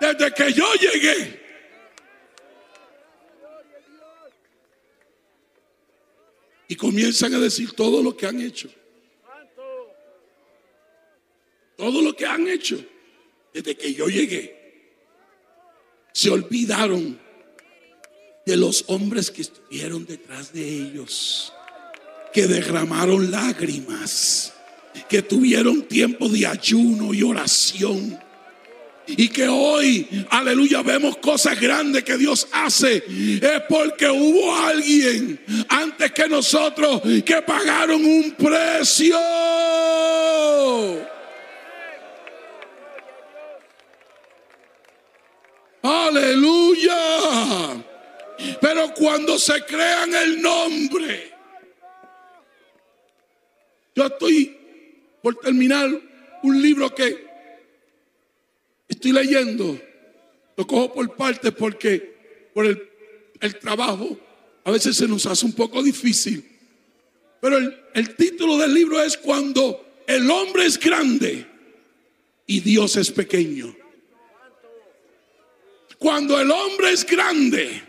desde 0.00 0.34
que 0.34 0.52
yo 0.52 0.66
llegué, 0.74 1.39
y 6.70 6.76
comienzan 6.76 7.34
a 7.34 7.40
decir 7.40 7.72
todo 7.72 8.00
lo 8.00 8.16
que 8.16 8.26
han 8.26 8.40
hecho. 8.40 8.70
Todo 11.76 12.00
lo 12.00 12.14
que 12.14 12.24
han 12.24 12.46
hecho 12.46 12.80
desde 13.52 13.76
que 13.76 13.92
yo 13.92 14.06
llegué. 14.06 14.94
Se 16.12 16.30
olvidaron 16.30 17.18
de 18.46 18.56
los 18.56 18.84
hombres 18.86 19.32
que 19.32 19.42
estuvieron 19.42 20.06
detrás 20.06 20.52
de 20.52 20.62
ellos, 20.64 21.52
que 22.32 22.46
derramaron 22.46 23.32
lágrimas, 23.32 24.54
que 25.08 25.22
tuvieron 25.22 25.82
tiempo 25.82 26.28
de 26.28 26.46
ayuno 26.46 27.12
y 27.12 27.24
oración. 27.24 28.16
Y 29.16 29.28
que 29.28 29.48
hoy, 29.48 30.06
aleluya, 30.30 30.82
vemos 30.82 31.16
cosas 31.18 31.60
grandes 31.60 32.04
que 32.04 32.16
Dios 32.16 32.48
hace. 32.52 33.02
Es 33.06 33.62
porque 33.68 34.08
hubo 34.08 34.54
alguien 34.54 35.40
antes 35.68 36.12
que 36.12 36.28
nosotros 36.28 37.02
que 37.24 37.42
pagaron 37.42 38.04
un 38.04 38.32
precio. 38.32 39.18
Aleluya. 45.82 46.96
Pero 48.60 48.94
cuando 48.94 49.38
se 49.38 49.62
crean 49.64 50.14
el 50.14 50.40
nombre, 50.40 51.32
yo 53.94 54.06
estoy 54.06 54.56
por 55.22 55.36
terminar 55.36 55.90
un 56.42 56.62
libro 56.62 56.94
que 56.94 57.29
estoy 59.00 59.12
leyendo. 59.12 59.80
Lo 60.56 60.66
cojo 60.66 60.92
por 60.92 61.16
partes 61.16 61.52
porque 61.52 62.50
por 62.52 62.66
el, 62.66 62.86
el, 63.40 63.58
trabajo 63.58 64.18
a 64.62 64.70
veces 64.70 64.94
se 64.94 65.08
nos 65.08 65.24
hace 65.24 65.46
un 65.46 65.54
poco 65.54 65.82
difícil. 65.82 66.44
Pero 67.40 67.56
el, 67.56 67.74
el 67.94 68.14
título 68.14 68.58
del 68.58 68.74
libro 68.74 69.02
es 69.02 69.16
Cuando 69.16 70.02
el 70.06 70.30
hombre 70.30 70.66
es 70.66 70.78
grande 70.78 71.46
y 72.46 72.60
Dios 72.60 72.96
es 72.96 73.10
pequeño. 73.10 73.74
Cuando 75.98 76.38
el 76.38 76.50
hombre 76.50 76.92
es 76.92 77.06
grande 77.06 77.82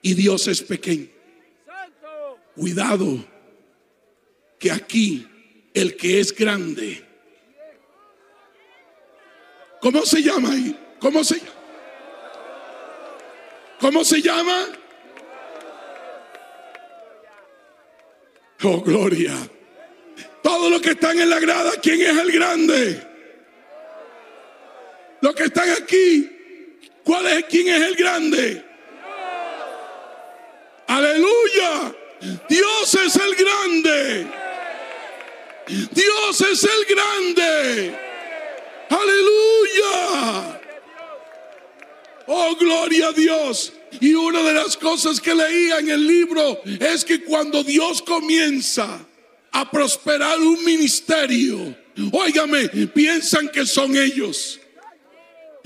y 0.00 0.14
Dios 0.14 0.48
es 0.48 0.62
pequeño. 0.62 1.08
Cuidado, 2.54 3.22
que 4.58 4.70
aquí 4.70 5.26
el 5.74 5.96
que 5.96 6.20
es 6.20 6.34
grande. 6.34 7.03
¿Cómo 9.84 10.06
se 10.06 10.22
llama 10.22 10.50
ahí? 10.50 10.74
¿Cómo 10.98 11.22
se 11.22 11.34
llama? 11.34 11.52
¿Cómo 13.78 14.02
se 14.02 14.22
llama? 14.22 14.66
Oh, 18.62 18.80
gloria. 18.80 19.34
Todos 20.42 20.70
los 20.70 20.80
que 20.80 20.92
están 20.92 21.20
en 21.20 21.28
la 21.28 21.38
grada, 21.38 21.72
¿quién 21.82 22.00
es 22.00 22.16
el 22.16 22.32
grande? 22.32 23.06
Los 25.20 25.34
que 25.34 25.44
están 25.44 25.68
aquí, 25.68 26.30
¿Cuál 27.04 27.26
es 27.26 27.44
quién 27.44 27.68
es 27.68 27.82
el 27.82 27.96
grande? 27.96 28.64
Aleluya. 30.86 31.94
Dios 32.48 32.94
es 32.94 33.16
el 33.16 33.34
grande. 33.34 34.26
Dios 35.66 36.40
es 36.40 36.64
el 36.64 36.96
grande. 36.96 37.94
Aleluya. 38.88 39.33
Oh, 42.26 42.56
gloria 42.58 43.08
a 43.08 43.12
Dios. 43.12 43.72
Y 44.00 44.14
una 44.14 44.42
de 44.42 44.54
las 44.54 44.76
cosas 44.76 45.20
que 45.20 45.34
leía 45.34 45.78
en 45.78 45.90
el 45.90 46.06
libro 46.06 46.60
es 46.64 47.04
que 47.04 47.22
cuando 47.22 47.62
Dios 47.62 48.02
comienza 48.02 49.06
a 49.52 49.70
prosperar 49.70 50.38
un 50.40 50.64
ministerio, 50.64 51.76
óigame, 52.12 52.68
piensan 52.88 53.48
que 53.48 53.66
son 53.66 53.96
ellos. 53.96 54.60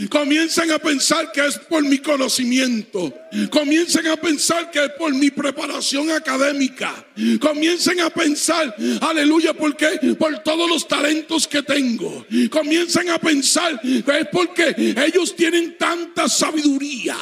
Comienzan 0.06 0.70
a 0.70 0.78
pensar 0.78 1.32
que 1.32 1.44
es 1.44 1.58
por 1.58 1.82
mi 1.82 1.98
conocimiento. 1.98 3.12
Comienzan 3.50 4.06
a 4.06 4.16
pensar 4.16 4.70
que 4.70 4.84
es 4.84 4.90
por 4.92 5.12
mi 5.12 5.32
preparación 5.32 6.12
académica. 6.12 7.04
Comienzan 7.40 7.98
a 8.00 8.10
pensar, 8.10 8.76
aleluya, 9.00 9.54
porque 9.54 10.14
por 10.16 10.38
todos 10.44 10.70
los 10.70 10.86
talentos 10.86 11.48
que 11.48 11.64
tengo. 11.64 12.24
Comienzan 12.48 13.10
a 13.10 13.18
pensar 13.18 13.80
que 13.80 14.20
es 14.20 14.28
porque 14.30 14.94
ellos 15.04 15.34
tienen 15.34 15.76
tanta 15.76 16.28
sabiduría 16.28 17.16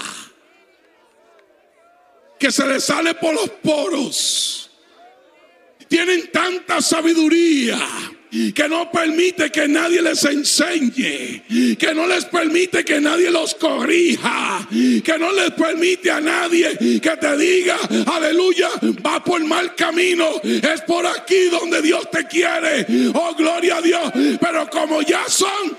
que 2.39 2.53
se 2.53 2.67
les 2.67 2.85
sale 2.85 3.15
por 3.15 3.33
los 3.33 3.49
poros. 3.63 4.71
Tienen 5.89 6.31
tanta 6.31 6.83
sabiduría 6.83 7.79
que 8.55 8.69
no 8.69 8.91
permite 8.91 9.51
que 9.51 9.69
nadie 9.69 10.03
les 10.03 10.25
enseñe, 10.25 11.43
que 11.79 11.95
no 11.95 12.07
les 12.07 12.25
permite 12.27 12.85
que 12.85 13.01
nadie 13.01 13.31
los 13.31 13.55
corrija, 13.55 14.67
que 14.71 15.19
no 15.19 15.33
les 15.33 15.51
permite 15.53 16.11
a 16.11 16.21
nadie 16.21 16.77
que 17.01 17.17
te 17.17 17.37
diga, 17.37 17.79
aleluya, 18.07 18.71
va 19.05 19.23
por 19.23 19.43
mal 19.45 19.75
camino, 19.75 20.41
es 20.43 20.81
por 20.83 21.07
aquí 21.07 21.49
donde 21.51 21.83
Dios 21.83 22.11
te 22.11 22.27
quiere, 22.27 22.87
oh 23.15 23.35
gloria 23.35 23.79
a 23.79 23.83
Dios, 23.83 24.13
pero 24.41 24.69
como 24.71 25.03
ya 25.03 25.25
son 25.29 25.77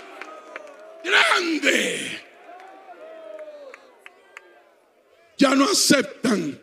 grandes, 1.03 2.01
ya 5.37 5.53
no 5.53 5.65
aceptan, 5.65 6.59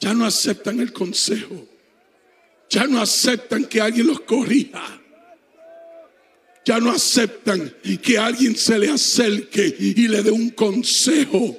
ya 0.00 0.14
no 0.14 0.26
aceptan 0.26 0.80
el 0.80 0.92
consejo 0.92 1.69
ya 2.70 2.84
no 2.86 3.00
aceptan 3.00 3.64
que 3.64 3.80
alguien 3.80 4.06
los 4.06 4.20
corrija. 4.20 5.00
Ya 6.64 6.78
no 6.78 6.90
aceptan 6.90 7.74
que 8.02 8.16
alguien 8.16 8.56
se 8.56 8.78
le 8.78 8.90
acerque 8.90 9.74
y 9.78 10.06
le 10.06 10.22
dé 10.22 10.30
un 10.30 10.50
consejo. 10.50 11.58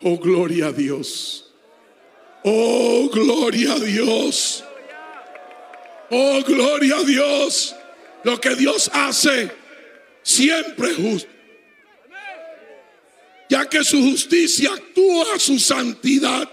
Oh, 0.00 0.18
gloria 0.18 0.66
a 0.66 0.72
Dios. 0.72 1.52
Oh, 2.42 3.08
gloria 3.12 3.74
a 3.74 3.78
Dios. 3.78 4.64
Oh, 6.10 6.42
gloria 6.42 6.96
a 6.96 7.04
Dios. 7.04 7.74
Lo 8.24 8.40
que 8.40 8.56
Dios 8.56 8.90
hace 8.92 9.50
siempre 10.22 10.90
es 10.90 10.96
justo. 10.96 11.30
Ya 13.48 13.68
que 13.68 13.84
su 13.84 14.02
justicia 14.02 14.72
actúa 14.72 15.38
su 15.38 15.58
santidad. 15.60 16.50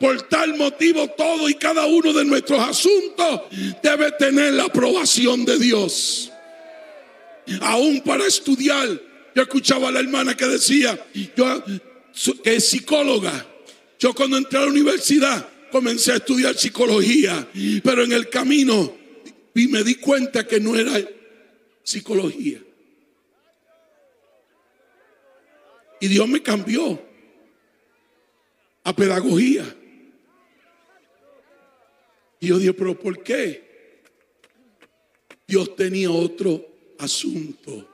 Por 0.00 0.22
tal 0.22 0.56
motivo, 0.56 1.08
todo 1.08 1.48
y 1.50 1.54
cada 1.54 1.84
uno 1.84 2.14
de 2.14 2.24
nuestros 2.24 2.58
asuntos 2.58 3.42
debe 3.82 4.10
tener 4.12 4.54
la 4.54 4.64
aprobación 4.64 5.44
de 5.44 5.58
Dios. 5.58 6.32
Aún 7.60 8.00
para 8.00 8.26
estudiar, 8.26 8.88
yo 9.34 9.42
escuchaba 9.42 9.88
a 9.88 9.92
la 9.92 10.00
hermana 10.00 10.34
que 10.34 10.46
decía, 10.46 10.98
yo 11.36 11.62
que 12.42 12.56
es 12.56 12.68
psicóloga. 12.68 13.46
Yo 13.98 14.14
cuando 14.14 14.38
entré 14.38 14.58
a 14.58 14.62
la 14.62 14.68
universidad 14.68 15.46
comencé 15.70 16.12
a 16.12 16.16
estudiar 16.16 16.56
psicología, 16.56 17.46
pero 17.84 18.02
en 18.02 18.12
el 18.12 18.28
camino 18.30 18.96
y 19.54 19.68
me 19.68 19.84
di 19.84 19.96
cuenta 19.96 20.46
que 20.46 20.60
no 20.60 20.76
era 20.76 20.98
psicología. 21.82 22.58
Y 26.00 26.08
Dios 26.08 26.26
me 26.26 26.42
cambió 26.42 27.00
a 28.84 28.96
pedagogía. 28.96 29.76
Y 32.40 32.48
yo 32.48 32.74
pero 32.74 32.98
¿por 32.98 33.22
qué? 33.22 33.70
Dios 35.46 35.76
tenía 35.76 36.10
otro 36.10 36.66
asunto. 36.98 37.86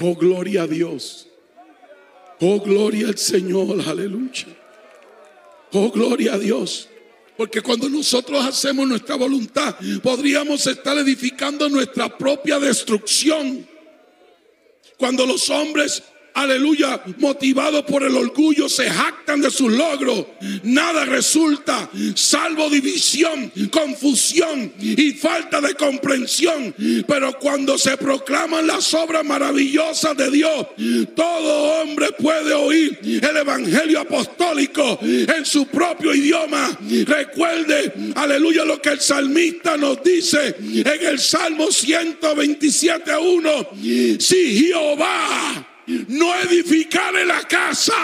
Oh, 0.00 0.14
gloria 0.14 0.62
a 0.62 0.66
Dios. 0.66 1.28
Oh, 2.40 2.60
gloria 2.60 3.08
al 3.08 3.18
Señor. 3.18 3.80
Aleluya. 3.86 4.46
Oh, 5.72 5.90
gloria 5.90 6.34
a 6.34 6.38
Dios. 6.38 6.88
Porque 7.36 7.60
cuando 7.60 7.88
nosotros 7.88 8.44
hacemos 8.44 8.86
nuestra 8.86 9.16
voluntad, 9.16 9.76
podríamos 10.02 10.66
estar 10.66 10.98
edificando 10.98 11.68
nuestra 11.68 12.16
propia 12.16 12.58
destrucción. 12.58 13.66
Cuando 14.98 15.24
los 15.24 15.48
hombres 15.48 16.02
aleluya, 16.42 17.02
motivados 17.18 17.84
por 17.84 18.02
el 18.02 18.16
orgullo, 18.16 18.68
se 18.68 18.88
jactan 18.88 19.40
de 19.40 19.50
sus 19.50 19.72
logros. 19.72 20.26
Nada 20.62 21.04
resulta 21.04 21.90
salvo 22.14 22.70
división, 22.70 23.52
confusión 23.70 24.72
y 24.80 25.12
falta 25.12 25.60
de 25.60 25.74
comprensión. 25.74 26.74
Pero 27.06 27.38
cuando 27.38 27.78
se 27.78 27.96
proclaman 27.96 28.66
las 28.66 28.92
obras 28.94 29.24
maravillosas 29.24 30.16
de 30.16 30.30
Dios, 30.30 30.66
todo 31.14 31.82
hombre 31.82 32.08
puede 32.18 32.54
oír 32.54 32.98
el 33.02 33.36
evangelio 33.36 34.00
apostólico 34.00 34.98
en 35.02 35.44
su 35.44 35.66
propio 35.66 36.14
idioma. 36.14 36.78
Recuerde, 37.06 37.92
aleluya, 38.14 38.64
lo 38.64 38.80
que 38.80 38.90
el 38.90 39.00
salmista 39.00 39.76
nos 39.76 40.02
dice 40.02 40.54
en 40.58 41.06
el 41.06 41.18
Salmo 41.18 41.66
127.1. 41.66 44.20
Si 44.20 44.66
Jehová 44.66 45.57
no 46.08 46.34
edificaré 46.40 47.24
la 47.24 47.42
casa. 47.42 47.94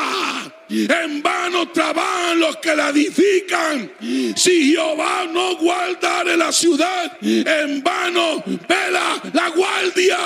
En 0.69 1.23
vano 1.23 1.71
trabajan 1.71 2.41
los 2.41 2.57
que 2.57 2.75
la 2.75 2.89
edifican. 2.89 3.93
Si 4.35 4.73
Jehová 4.73 5.27
no 5.31 5.57
guardare 5.57 6.37
la 6.37 6.51
ciudad, 6.51 7.17
en 7.23 7.83
vano 7.83 8.43
vela 8.69 9.21
la 9.33 9.51
guardia. 9.51 10.19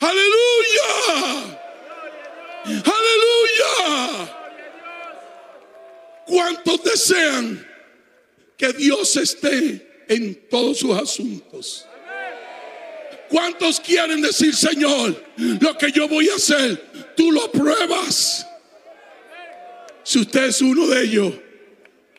Aleluya. 0.00 1.60
Aleluya. 2.64 4.36
¿Cuántos 6.26 6.82
desean 6.82 7.66
que 8.56 8.72
Dios 8.72 9.16
esté 9.16 10.06
en 10.08 10.48
todos 10.48 10.78
sus 10.78 10.96
asuntos? 10.96 11.86
¿Cuántos 13.28 13.80
quieren 13.80 14.20
decir, 14.20 14.54
Señor, 14.54 15.22
lo 15.36 15.76
que 15.76 15.90
yo 15.90 16.08
voy 16.08 16.28
a 16.28 16.36
hacer, 16.36 17.12
tú 17.16 17.32
lo 17.32 17.50
pruebas? 17.50 18.46
Si 20.02 20.20
usted 20.20 20.44
es 20.44 20.60
uno 20.60 20.86
de 20.86 21.02
ellos 21.02 21.34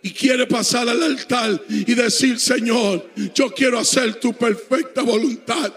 y 0.02 0.12
quiere 0.12 0.46
pasar 0.46 0.90
al 0.90 1.02
altar 1.02 1.62
y 1.70 1.94
decir, 1.94 2.40
Señor, 2.40 3.10
yo 3.34 3.54
quiero 3.54 3.80
hacer 3.80 4.16
tu 4.16 4.34
perfecta 4.34 5.02
voluntad. 5.02 5.74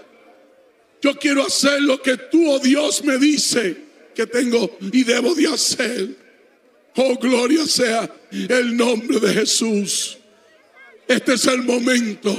Yo 1.01 1.15
quiero 1.15 1.47
hacer 1.47 1.81
lo 1.81 2.03
que 2.03 2.17
tú, 2.17 2.51
oh 2.51 2.59
Dios, 2.59 3.05
me 3.05 3.17
dice 3.17 3.77
que 4.15 4.27
tengo 4.27 4.77
y 4.93 5.05
debo 5.05 5.35
de 5.35 5.47
hacer. 5.47 6.09
Oh, 6.97 7.17
gloria 7.17 7.65
sea 7.67 8.13
el 8.33 8.77
nombre 8.77 9.21
de 9.21 9.33
Jesús. 9.33 10.19
Este 11.07 11.35
es 11.35 11.47
el 11.47 11.63
momento 11.63 12.37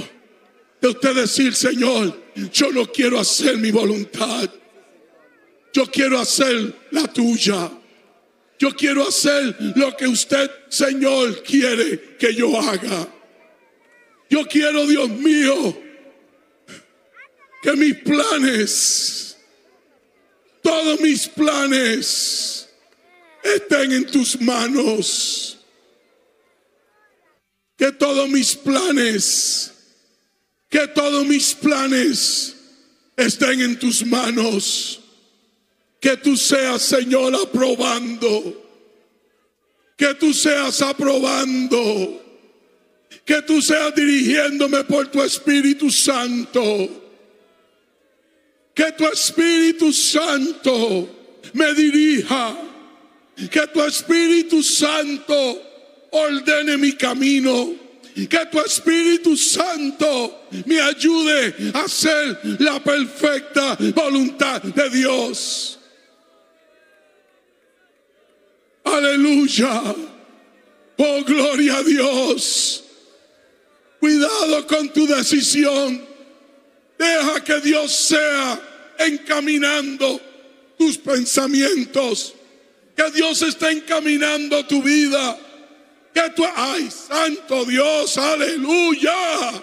de 0.82 0.88
usted 0.88 1.15
decir, 1.15 1.53
Señor, 1.53 2.19
yo 2.51 2.71
no 2.71 2.91
quiero 2.91 3.19
hacer 3.19 3.57
mi 3.57 3.69
voluntad. 3.69 4.49
Yo 5.73 5.86
quiero 5.86 6.19
hacer 6.19 6.73
la 6.89 7.07
tuya. 7.07 7.71
Yo 8.57 8.75
quiero 8.75 9.07
hacer 9.07 9.55
lo 9.75 9.95
que 9.95 10.07
usted, 10.07 10.49
Señor, 10.69 11.43
quiere 11.43 12.17
que 12.17 12.34
yo 12.34 12.59
haga. 12.59 13.07
Yo 14.29 14.45
quiero, 14.47 14.88
Dios 14.88 15.09
mío, 15.09 15.82
que 17.61 17.73
mis 17.73 17.95
planes, 17.97 19.38
todos 20.61 20.99
mis 20.99 21.27
planes, 21.27 22.69
estén 23.43 23.91
en 23.91 24.05
tus 24.07 24.39
manos. 24.41 25.59
Que 27.77 27.91
todos 27.91 28.29
mis 28.29 28.55
planes 28.55 29.80
que 30.72 30.88
todos 30.88 31.28
mis 31.28 31.53
planes 31.53 32.55
estén 33.17 33.59
en 33.59 33.78
tus 33.78 34.05
manos. 34.05 35.01
Que 35.99 36.15
tú 36.15 36.38
seas, 36.38 36.82
Señor, 36.82 37.36
aprobando. 37.36 38.55
Que 39.97 40.15
tú 40.15 40.34
seas 40.34 40.82
aprobando. 40.82 42.24
Que 43.26 43.41
tú 43.41 43.61
seas 43.61 43.93
dirigiéndome 43.93 44.86
por 44.86 45.07
tu 45.09 45.22
Espíritu 45.22 45.91
Santo. 45.91 46.63
Que 48.74 48.93
tu 48.93 49.05
Espíritu 49.07 49.91
Santo 49.91 51.09
me 51.51 51.74
dirija. 51.74 52.57
Que 53.51 53.67
tu 53.67 53.84
Espíritu 53.84 54.63
Santo 54.63 55.61
ordene 56.11 56.78
mi 56.78 56.93
camino 56.93 57.91
que 58.14 58.45
tu 58.51 58.59
Espíritu 58.59 59.36
Santo 59.38 60.47
me 60.66 60.80
ayude 60.82 61.72
a 61.74 61.82
hacer 61.82 62.39
la 62.59 62.80
perfecta 62.84 63.78
voluntad 63.95 64.62
de 64.62 64.89
Dios. 64.89 65.80
Aleluya. 68.84 69.95
Oh, 70.97 71.24
gloria 71.24 71.78
a 71.78 71.84
Dios. 71.84 72.84
Cuidado 73.99 74.68
con 74.68 74.89
tu 74.89 75.07
decisión. 75.07 76.05
Deja 76.97 77.43
que 77.43 77.62
Dios 77.62 77.91
sea 77.91 78.59
encaminando 78.99 80.20
tus 80.78 80.97
pensamientos. 80.97 82.34
Que 82.95 83.09
Dios 83.12 83.41
esté 83.41 83.72
encaminando 83.72 84.66
tu 84.66 84.82
vida 84.84 85.39
que 86.14 86.30
tú, 86.32 86.45
ay, 86.55 86.89
santo 86.91 87.66
Dios, 87.66 88.18
aleluya. 88.18 89.62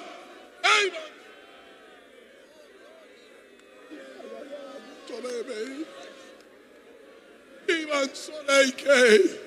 Iban 7.69 8.11
Soleike, 8.15 9.41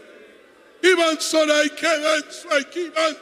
Iban 0.83 1.19
Soleike, 1.19 1.87
Iban 2.75 3.17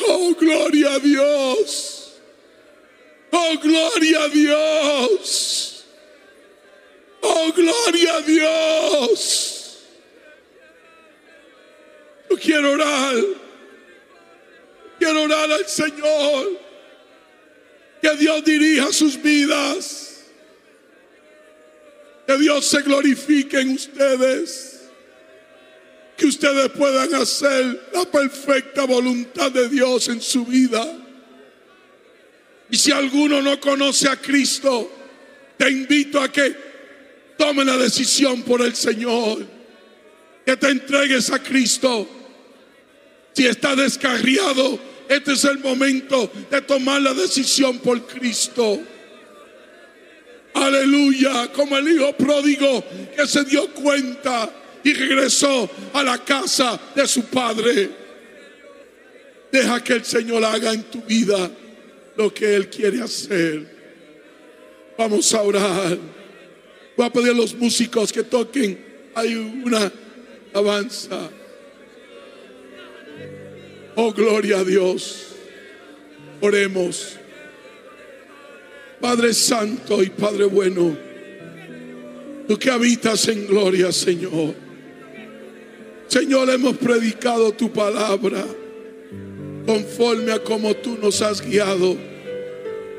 Oh, 0.00 0.34
gloria 0.34 0.94
a 0.94 0.98
Dios. 1.00 2.20
Oh, 3.32 3.56
gloria 3.60 4.24
a 4.24 4.28
Dios. 4.28 5.84
Oh, 7.22 7.52
gloria 7.52 8.16
a 8.16 8.22
Dios. 8.22 9.67
Yo 12.30 12.36
quiero 12.36 12.72
orar. 12.72 13.14
Quiero 14.98 15.22
orar 15.22 15.52
al 15.52 15.66
Señor. 15.66 16.58
Que 18.02 18.16
Dios 18.16 18.44
dirija 18.44 18.92
sus 18.92 19.20
vidas. 19.20 20.24
Que 22.26 22.36
Dios 22.38 22.66
se 22.66 22.82
glorifique 22.82 23.60
en 23.60 23.70
ustedes. 23.70 24.88
Que 26.16 26.26
ustedes 26.26 26.68
puedan 26.70 27.14
hacer 27.14 27.88
la 27.92 28.04
perfecta 28.04 28.84
voluntad 28.84 29.50
de 29.52 29.68
Dios 29.68 30.08
en 30.08 30.20
su 30.20 30.44
vida. 30.44 30.84
Y 32.70 32.76
si 32.76 32.92
alguno 32.92 33.40
no 33.40 33.58
conoce 33.60 34.08
a 34.08 34.16
Cristo, 34.16 34.92
te 35.56 35.70
invito 35.70 36.20
a 36.20 36.30
que 36.30 36.54
tome 37.38 37.64
la 37.64 37.76
decisión 37.76 38.42
por 38.42 38.60
el 38.60 38.74
Señor. 38.74 39.46
Que 40.44 40.56
te 40.56 40.68
entregues 40.68 41.30
a 41.30 41.42
Cristo 41.42 42.17
si 43.32 43.46
está 43.46 43.76
descarriado, 43.76 44.78
este 45.08 45.32
es 45.32 45.44
el 45.44 45.58
momento 45.58 46.30
de 46.50 46.60
tomar 46.62 47.00
la 47.00 47.14
decisión 47.14 47.78
por 47.78 48.06
Cristo. 48.06 48.80
Aleluya, 50.54 51.50
como 51.52 51.76
el 51.78 51.88
hijo 51.88 52.12
pródigo 52.14 52.84
que 53.14 53.26
se 53.26 53.44
dio 53.44 53.68
cuenta 53.72 54.50
y 54.82 54.92
regresó 54.92 55.70
a 55.92 56.02
la 56.02 56.24
casa 56.24 56.78
de 56.94 57.06
su 57.06 57.24
padre. 57.24 57.90
Deja 59.50 59.82
que 59.82 59.94
el 59.94 60.04
Señor 60.04 60.44
haga 60.44 60.72
en 60.72 60.82
tu 60.84 61.00
vida 61.02 61.50
lo 62.16 62.34
que 62.34 62.54
Él 62.54 62.68
quiere 62.68 63.00
hacer. 63.00 63.78
Vamos 64.98 65.32
a 65.32 65.42
orar. 65.42 65.98
Voy 66.96 67.06
a 67.06 67.12
pedir 67.12 67.30
a 67.30 67.34
los 67.34 67.54
músicos 67.54 68.12
que 68.12 68.24
toquen. 68.24 68.78
Hay 69.14 69.34
una 69.36 69.90
avanza. 70.52 71.30
Oh, 74.00 74.12
gloria 74.12 74.60
a 74.60 74.64
Dios. 74.64 75.26
Oremos. 76.40 77.16
Padre 79.00 79.34
Santo 79.34 80.04
y 80.04 80.10
Padre 80.10 80.44
bueno, 80.44 80.96
tú 82.46 82.56
que 82.56 82.70
habitas 82.70 83.26
en 83.26 83.48
gloria, 83.48 83.90
Señor. 83.90 84.54
Señor, 86.06 86.48
hemos 86.48 86.76
predicado 86.76 87.50
tu 87.50 87.72
palabra 87.72 88.44
conforme 89.66 90.30
a 90.30 90.44
como 90.44 90.76
tú 90.76 90.96
nos 91.02 91.20
has 91.20 91.44
guiado 91.44 91.96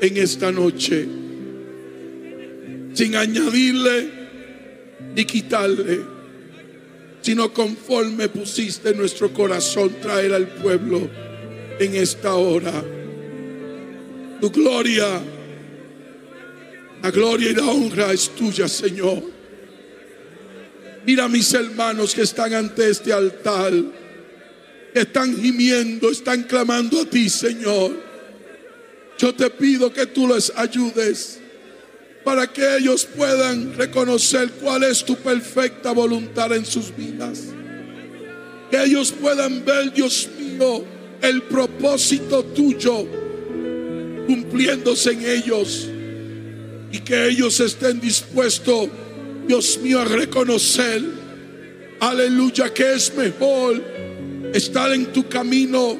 en 0.02 0.16
esta 0.18 0.52
noche, 0.52 1.08
sin 2.92 3.16
añadirle 3.16 4.10
ni 5.14 5.24
quitarle, 5.24 6.00
sino 7.20 7.52
conforme 7.52 8.28
pusiste 8.28 8.94
nuestro 8.94 9.32
corazón 9.32 9.96
traer 10.00 10.32
al 10.32 10.48
pueblo 10.48 11.08
en 11.78 11.94
esta 11.94 12.34
hora. 12.34 12.84
Tu 14.40 14.50
gloria 14.50 15.20
la 17.02 17.10
gloria 17.10 17.50
y 17.50 17.54
la 17.54 17.64
honra 17.64 18.12
es 18.12 18.28
tuya, 18.30 18.68
Señor. 18.68 19.22
Mira 21.06 21.24
a 21.24 21.28
mis 21.28 21.52
hermanos 21.54 22.14
que 22.14 22.22
están 22.22 22.52
ante 22.52 22.90
este 22.90 23.12
altar, 23.12 23.72
que 24.92 25.00
están 25.00 25.34
gimiendo, 25.34 26.10
están 26.10 26.42
clamando 26.42 27.00
a 27.00 27.06
ti, 27.06 27.30
Señor. 27.30 27.92
Yo 29.16 29.34
te 29.34 29.48
pido 29.48 29.92
que 29.92 30.06
tú 30.06 30.28
les 30.28 30.52
ayudes 30.54 31.39
para 32.24 32.46
que 32.46 32.76
ellos 32.76 33.06
puedan 33.06 33.74
reconocer 33.76 34.50
cuál 34.60 34.84
es 34.84 35.04
tu 35.04 35.16
perfecta 35.16 35.92
voluntad 35.92 36.54
en 36.54 36.66
sus 36.66 36.94
vidas. 36.94 37.44
Que 38.70 38.84
ellos 38.84 39.12
puedan 39.12 39.64
ver, 39.64 39.92
Dios 39.92 40.28
mío, 40.38 40.84
el 41.22 41.42
propósito 41.42 42.44
tuyo 42.44 43.06
cumpliéndose 44.26 45.12
en 45.12 45.24
ellos 45.24 45.88
y 46.92 46.98
que 46.98 47.28
ellos 47.28 47.58
estén 47.60 48.00
dispuestos, 48.00 48.88
Dios 49.46 49.78
mío, 49.82 50.00
a 50.00 50.04
reconocer, 50.04 51.02
aleluya, 52.00 52.72
que 52.72 52.92
es 52.94 53.14
mejor 53.14 53.82
estar 54.54 54.92
en 54.92 55.06
tu 55.06 55.28
camino 55.28 55.98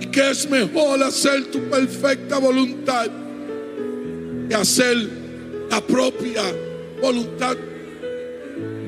y 0.00 0.06
que 0.06 0.30
es 0.30 0.48
mejor 0.48 1.02
hacer 1.02 1.46
tu 1.46 1.60
perfecta 1.70 2.38
voluntad 2.38 3.10
que 4.48 4.54
hacer 4.54 5.21
la 5.72 5.80
propia 5.80 6.42
voluntad 7.00 7.56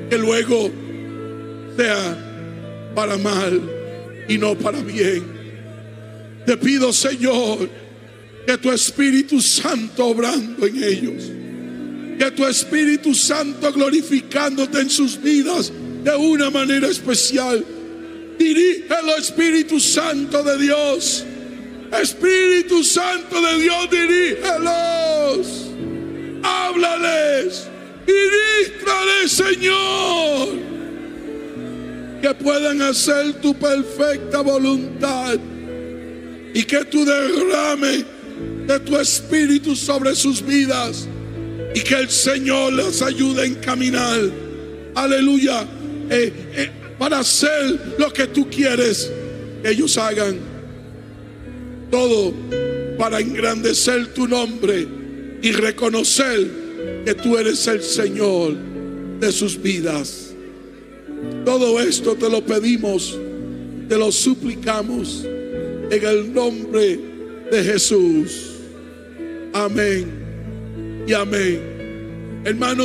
que 0.07 0.17
luego 0.19 0.69
sea 1.75 2.91
para 2.93 3.17
mal 3.17 3.59
y 4.29 4.37
no 4.37 4.55
para 4.55 4.79
bien. 4.81 5.23
Te 6.45 6.55
pido, 6.57 6.93
Señor, 6.93 7.67
que 8.45 8.57
tu 8.59 8.71
Espíritu 8.71 9.41
Santo 9.41 10.05
obrando 10.05 10.67
en 10.67 10.83
ellos 10.83 11.23
que 12.19 12.31
tu 12.31 12.45
Espíritu 12.45 13.13
Santo 13.13 13.73
glorificándote 13.73 14.79
en 14.79 14.89
sus 14.89 15.21
vidas 15.21 15.71
de 16.03 16.15
una 16.15 16.49
manera 16.49 16.87
especial. 16.87 17.65
Dirígelo, 18.39 19.17
Espíritu 19.17 19.81
Santo 19.81 20.41
de 20.41 20.57
Dios. 20.57 21.25
Espíritu 21.91 22.83
Santo 22.85 23.41
de 23.41 23.61
Dios, 23.61 23.89
dirígelos. 23.91 25.64
Háblales. 26.45 27.67
Diríjales, 28.05 29.31
Señor. 29.31 30.47
Que 32.21 32.33
puedan 32.35 32.81
hacer 32.81 33.33
tu 33.41 33.53
perfecta 33.55 34.41
voluntad. 34.41 35.37
Y 36.53 36.63
que 36.63 36.85
tú 36.85 37.03
derrame 37.03 38.05
de 38.67 38.79
tu 38.79 38.97
Espíritu 38.97 39.75
sobre 39.75 40.15
sus 40.15 40.45
vidas 40.45 41.07
y 41.75 41.81
que 41.81 41.95
el 41.95 42.09
Señor 42.09 42.71
les 42.71 43.01
ayude 43.01 43.41
a 43.41 43.45
encaminar, 43.45 44.21
aleluya, 44.95 45.67
eh, 46.09 46.31
eh, 46.55 46.71
para 46.97 47.19
hacer 47.19 47.95
lo 47.99 48.11
que 48.13 48.27
tú 48.27 48.49
quieres 48.49 49.11
que 49.61 49.71
ellos 49.71 49.97
hagan. 49.97 50.39
Todo 51.91 52.33
para 52.97 53.19
engrandecer 53.19 54.13
tu 54.13 54.25
nombre 54.25 54.87
y 55.41 55.51
reconocer 55.51 56.49
que 57.05 57.13
tú 57.13 57.37
eres 57.37 57.67
el 57.67 57.81
Señor 57.81 58.55
de 59.19 59.31
sus 59.31 59.61
vidas. 59.61 60.33
Todo 61.43 61.79
esto 61.79 62.15
te 62.15 62.29
lo 62.29 62.45
pedimos, 62.45 63.17
te 63.87 63.97
lo 63.97 64.11
suplicamos 64.11 65.23
en 65.25 66.05
el 66.05 66.33
nombre 66.33 66.99
de 67.51 67.63
Jesús. 67.63 68.55
Amén 69.53 71.05
y 71.07 71.13
amén. 71.13 72.41
Hermanos. 72.43 72.83